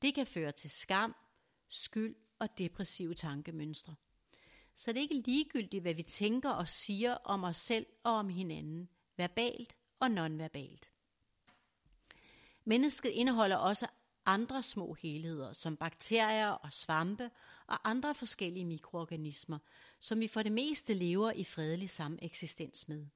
Det 0.03 0.15
kan 0.15 0.27
føre 0.27 0.53
til 0.53 0.71
skam, 0.71 1.15
skyld 1.69 2.17
og 2.39 2.59
depressive 2.59 3.15
tankemønstre. 3.15 3.95
Så 4.75 4.93
det 4.93 4.99
er 4.99 5.03
ikke 5.03 5.31
ligegyldigt, 5.31 5.83
hvad 5.83 5.95
vi 5.95 6.03
tænker 6.03 6.51
og 6.51 6.69
siger 6.69 7.15
om 7.15 7.45
os 7.45 7.57
selv 7.57 7.87
og 8.03 8.13
om 8.13 8.29
hinanden, 8.29 8.89
verbalt 9.17 9.77
og 10.01 10.11
nonverbalt. 10.11 10.91
Mennesket 12.65 13.11
indeholder 13.11 13.57
også 13.57 13.87
andre 14.27 14.63
små 14.63 14.95
helheder, 14.95 15.53
som 15.53 15.77
bakterier 15.77 16.49
og 16.49 16.73
svampe 16.73 17.31
og 17.67 17.91
andre 17.91 18.15
forskellige 18.15 18.65
mikroorganismer, 18.65 19.59
som 20.01 20.21
vi 20.21 20.29
for 20.29 20.43
det 20.43 20.53
meste 20.53 20.95
lever 20.95 21.31
i 21.33 21.45
fredelig 21.45 21.91
sameksistens 21.91 22.89
med. 22.89 23.07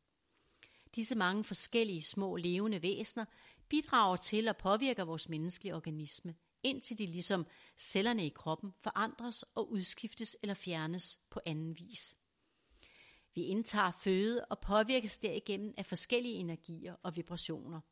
Disse 0.95 1.14
mange 1.14 1.45
forskellige 1.45 2.03
små 2.03 2.37
levende 2.37 2.83
væsener 2.83 3.25
bidrager 3.69 4.16
til 4.16 4.49
at 4.49 4.57
påvirke 4.57 5.03
vores 5.03 5.29
menneskelige 5.29 5.75
organisme, 5.75 6.35
indtil 6.67 6.99
de 6.99 7.07
ligesom 7.07 7.47
cellerne 7.79 8.27
i 8.27 8.29
kroppen 8.29 8.73
forandres 8.81 9.43
og 9.43 9.71
udskiftes 9.71 10.37
eller 10.43 10.55
fjernes 10.55 11.21
på 11.31 11.41
anden 11.47 11.79
vis. 11.79 12.17
Vi 13.35 13.43
indtager 13.43 13.91
føde 13.91 14.45
og 14.45 14.59
påvirkes 14.59 15.19
derigennem 15.19 15.75
af 15.77 15.87
forskellige 15.87 16.35
energier 16.35 16.95
og 17.03 17.17
vibrationer– 17.17 17.81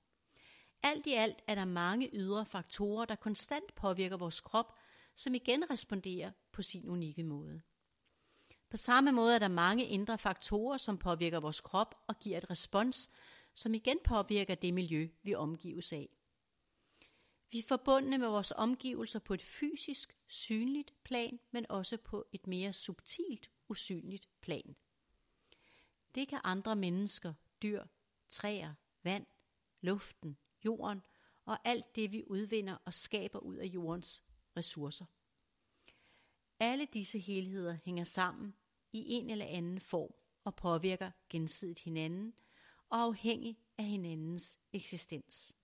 alt 0.84 1.06
i 1.06 1.12
alt 1.12 1.42
er 1.46 1.54
der 1.54 1.64
mange 1.64 2.10
ydre 2.12 2.46
faktorer, 2.46 3.04
der 3.04 3.14
konstant 3.14 3.74
påvirker 3.74 4.16
vores 4.16 4.40
krop, 4.40 4.74
som 5.14 5.34
igen 5.34 5.70
responderer 5.70 6.30
på 6.52 6.62
sin 6.62 6.88
unikke 6.88 7.22
måde. 7.22 7.60
På 8.70 8.76
samme 8.76 9.12
måde 9.12 9.34
er 9.34 9.38
der 9.38 9.48
mange 9.48 9.86
indre 9.86 10.18
faktorer, 10.18 10.76
som 10.76 10.98
påvirker 10.98 11.40
vores 11.40 11.60
krop 11.60 11.94
og 12.06 12.18
giver 12.18 12.38
et 12.38 12.50
respons, 12.50 13.10
som 13.54 13.74
igen 13.74 13.98
påvirker 14.04 14.54
det 14.54 14.74
miljø, 14.74 15.08
vi 15.22 15.34
omgives 15.34 15.92
af. 15.92 16.08
Vi 17.54 17.58
er 17.58 17.62
forbundne 17.62 18.18
med 18.18 18.28
vores 18.28 18.52
omgivelser 18.56 19.18
på 19.18 19.34
et 19.34 19.42
fysisk, 19.42 20.16
synligt 20.26 20.94
plan, 21.04 21.40
men 21.50 21.66
også 21.68 21.96
på 21.96 22.26
et 22.32 22.46
mere 22.46 22.72
subtilt, 22.72 23.50
usynligt 23.68 24.28
plan. 24.40 24.76
Det 26.14 26.28
kan 26.28 26.40
andre 26.44 26.76
mennesker, 26.76 27.34
dyr, 27.62 27.84
træer, 28.28 28.74
vand, 29.02 29.26
luften, 29.80 30.38
jorden 30.64 31.02
og 31.44 31.58
alt 31.64 31.96
det, 31.96 32.12
vi 32.12 32.24
udvinder 32.26 32.76
og 32.84 32.94
skaber 32.94 33.38
ud 33.38 33.56
af 33.56 33.66
jordens 33.66 34.22
ressourcer. 34.56 35.04
Alle 36.60 36.86
disse 36.86 37.18
helheder 37.18 37.78
hænger 37.84 38.04
sammen 38.04 38.54
i 38.92 39.04
en 39.08 39.30
eller 39.30 39.46
anden 39.46 39.80
form 39.80 40.14
og 40.44 40.56
påvirker 40.56 41.10
gensidigt 41.28 41.80
hinanden 41.80 42.34
og 42.88 43.02
afhængig 43.02 43.58
af 43.78 43.84
hinandens 43.84 44.58
eksistens. 44.72 45.54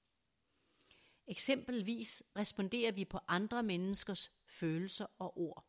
Eksempelvis 1.31 2.23
responderer 2.37 2.93
vi 2.93 3.05
på 3.05 3.19
andre 3.29 3.63
menneskers 3.63 4.33
følelser 4.47 5.07
og 5.19 5.39
ord, 5.39 5.65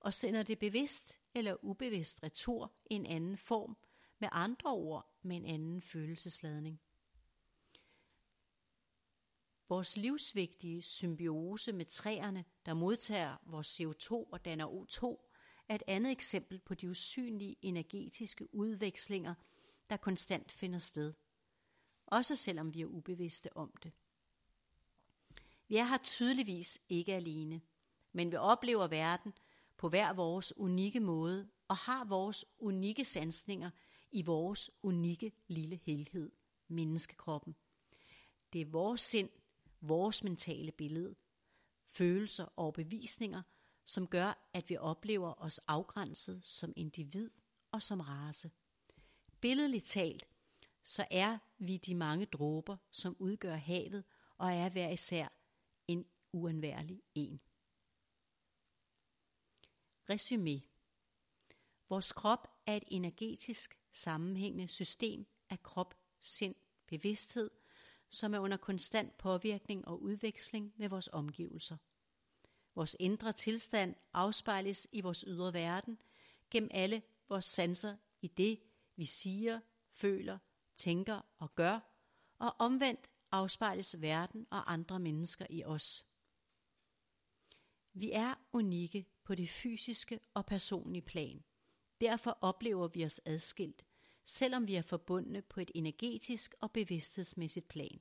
og 0.00 0.14
sender 0.14 0.42
det 0.42 0.58
bevidst 0.58 1.20
eller 1.34 1.64
ubevidst 1.64 2.22
retur 2.22 2.72
i 2.90 2.94
en 2.94 3.06
anden 3.06 3.36
form, 3.36 3.76
med 4.18 4.28
andre 4.32 4.70
ord 4.70 5.10
med 5.22 5.36
en 5.36 5.46
anden 5.46 5.82
følelsesladning. 5.82 6.80
Vores 9.68 9.96
livsvigtige 9.96 10.82
symbiose 10.82 11.72
med 11.72 11.84
træerne, 11.84 12.44
der 12.66 12.74
modtager 12.74 13.36
vores 13.46 13.80
CO2 13.80 14.12
og 14.12 14.44
danner 14.44 14.66
O2, 14.66 15.30
er 15.68 15.74
et 15.74 15.82
andet 15.86 16.12
eksempel 16.12 16.58
på 16.58 16.74
de 16.74 16.90
usynlige 16.90 17.56
energetiske 17.62 18.54
udvekslinger, 18.54 19.34
der 19.90 19.96
konstant 19.96 20.52
finder 20.52 20.78
sted. 20.78 21.14
Også 22.06 22.36
selvom 22.36 22.74
vi 22.74 22.80
er 22.80 22.86
ubevidste 22.86 23.56
om 23.56 23.72
det. 23.82 23.92
Vi 25.68 25.76
er 25.76 25.84
her 25.84 25.98
tydeligvis 25.98 26.80
ikke 26.88 27.14
alene, 27.14 27.60
men 28.12 28.30
vi 28.30 28.36
oplever 28.36 28.86
verden 28.86 29.32
på 29.76 29.88
hver 29.88 30.12
vores 30.12 30.56
unikke 30.56 31.00
måde 31.00 31.48
og 31.68 31.76
har 31.76 32.04
vores 32.04 32.44
unikke 32.58 33.04
sansninger 33.04 33.70
i 34.12 34.22
vores 34.22 34.70
unikke 34.82 35.32
lille 35.46 35.80
helhed, 35.84 36.32
menneskekroppen. 36.68 37.54
Det 38.52 38.60
er 38.60 38.66
vores 38.70 39.00
sind, 39.00 39.30
vores 39.80 40.24
mentale 40.24 40.72
billede, 40.72 41.14
følelser 41.84 42.46
og 42.56 42.74
bevisninger, 42.74 43.42
som 43.84 44.06
gør, 44.06 44.48
at 44.52 44.70
vi 44.70 44.76
oplever 44.76 45.42
os 45.42 45.58
afgrænset 45.58 46.44
som 46.44 46.72
individ 46.76 47.30
og 47.70 47.82
som 47.82 48.00
race. 48.00 48.50
Billedligt 49.40 49.84
talt, 49.84 50.28
så 50.82 51.06
er 51.10 51.38
vi 51.58 51.76
de 51.76 51.94
mange 51.94 52.26
dråber, 52.26 52.76
som 52.90 53.16
udgør 53.18 53.56
havet 53.56 54.04
og 54.38 54.52
er 54.52 54.68
hver 54.68 54.88
især 54.88 55.28
uundværlig 56.34 57.02
en. 57.14 57.40
Resumé. 60.10 60.60
Vores 61.88 62.12
krop 62.12 62.48
er 62.66 62.76
et 62.76 62.84
energetisk 62.86 63.78
sammenhængende 63.92 64.68
system 64.68 65.26
af 65.50 65.62
krop, 65.62 65.94
sind, 66.20 66.54
bevidsthed, 66.86 67.50
som 68.08 68.34
er 68.34 68.38
under 68.38 68.56
konstant 68.56 69.16
påvirkning 69.18 69.88
og 69.88 70.02
udveksling 70.02 70.74
med 70.76 70.88
vores 70.88 71.08
omgivelser. 71.12 71.76
Vores 72.74 72.96
indre 73.00 73.32
tilstand 73.32 73.94
afspejles 74.12 74.86
i 74.92 75.00
vores 75.00 75.24
ydre 75.26 75.52
verden 75.52 75.98
gennem 76.50 76.70
alle 76.74 77.02
vores 77.28 77.44
sanser 77.44 77.96
i 78.20 78.28
det, 78.28 78.60
vi 78.96 79.04
siger, 79.04 79.60
føler, 79.90 80.38
tænker 80.74 81.20
og 81.38 81.54
gør, 81.54 81.80
og 82.38 82.56
omvendt 82.58 83.10
afspejles 83.30 84.00
verden 84.00 84.46
og 84.50 84.72
andre 84.72 85.00
mennesker 85.00 85.46
i 85.50 85.64
os. 85.64 86.06
Vi 87.94 88.12
er 88.12 88.34
unikke 88.52 89.06
på 89.24 89.34
det 89.34 89.48
fysiske 89.48 90.20
og 90.34 90.46
personlige 90.46 91.02
plan. 91.02 91.44
Derfor 92.00 92.38
oplever 92.40 92.88
vi 92.88 93.04
os 93.04 93.20
adskilt, 93.24 93.84
selvom 94.24 94.66
vi 94.66 94.74
er 94.74 94.82
forbundne 94.82 95.42
på 95.42 95.60
et 95.60 95.70
energetisk 95.74 96.54
og 96.60 96.72
bevidsthedsmæssigt 96.72 97.68
plan. 97.68 98.00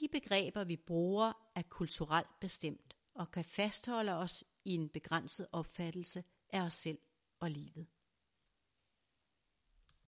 De 0.00 0.08
begreber, 0.08 0.64
vi 0.64 0.76
bruger, 0.76 1.32
er 1.54 1.62
kulturelt 1.62 2.40
bestemt 2.40 2.96
og 3.14 3.30
kan 3.30 3.44
fastholde 3.44 4.12
os 4.12 4.44
i 4.64 4.74
en 4.74 4.88
begrænset 4.88 5.46
opfattelse 5.52 6.24
af 6.48 6.60
os 6.60 6.74
selv 6.74 6.98
og 7.40 7.50
livet. 7.50 7.86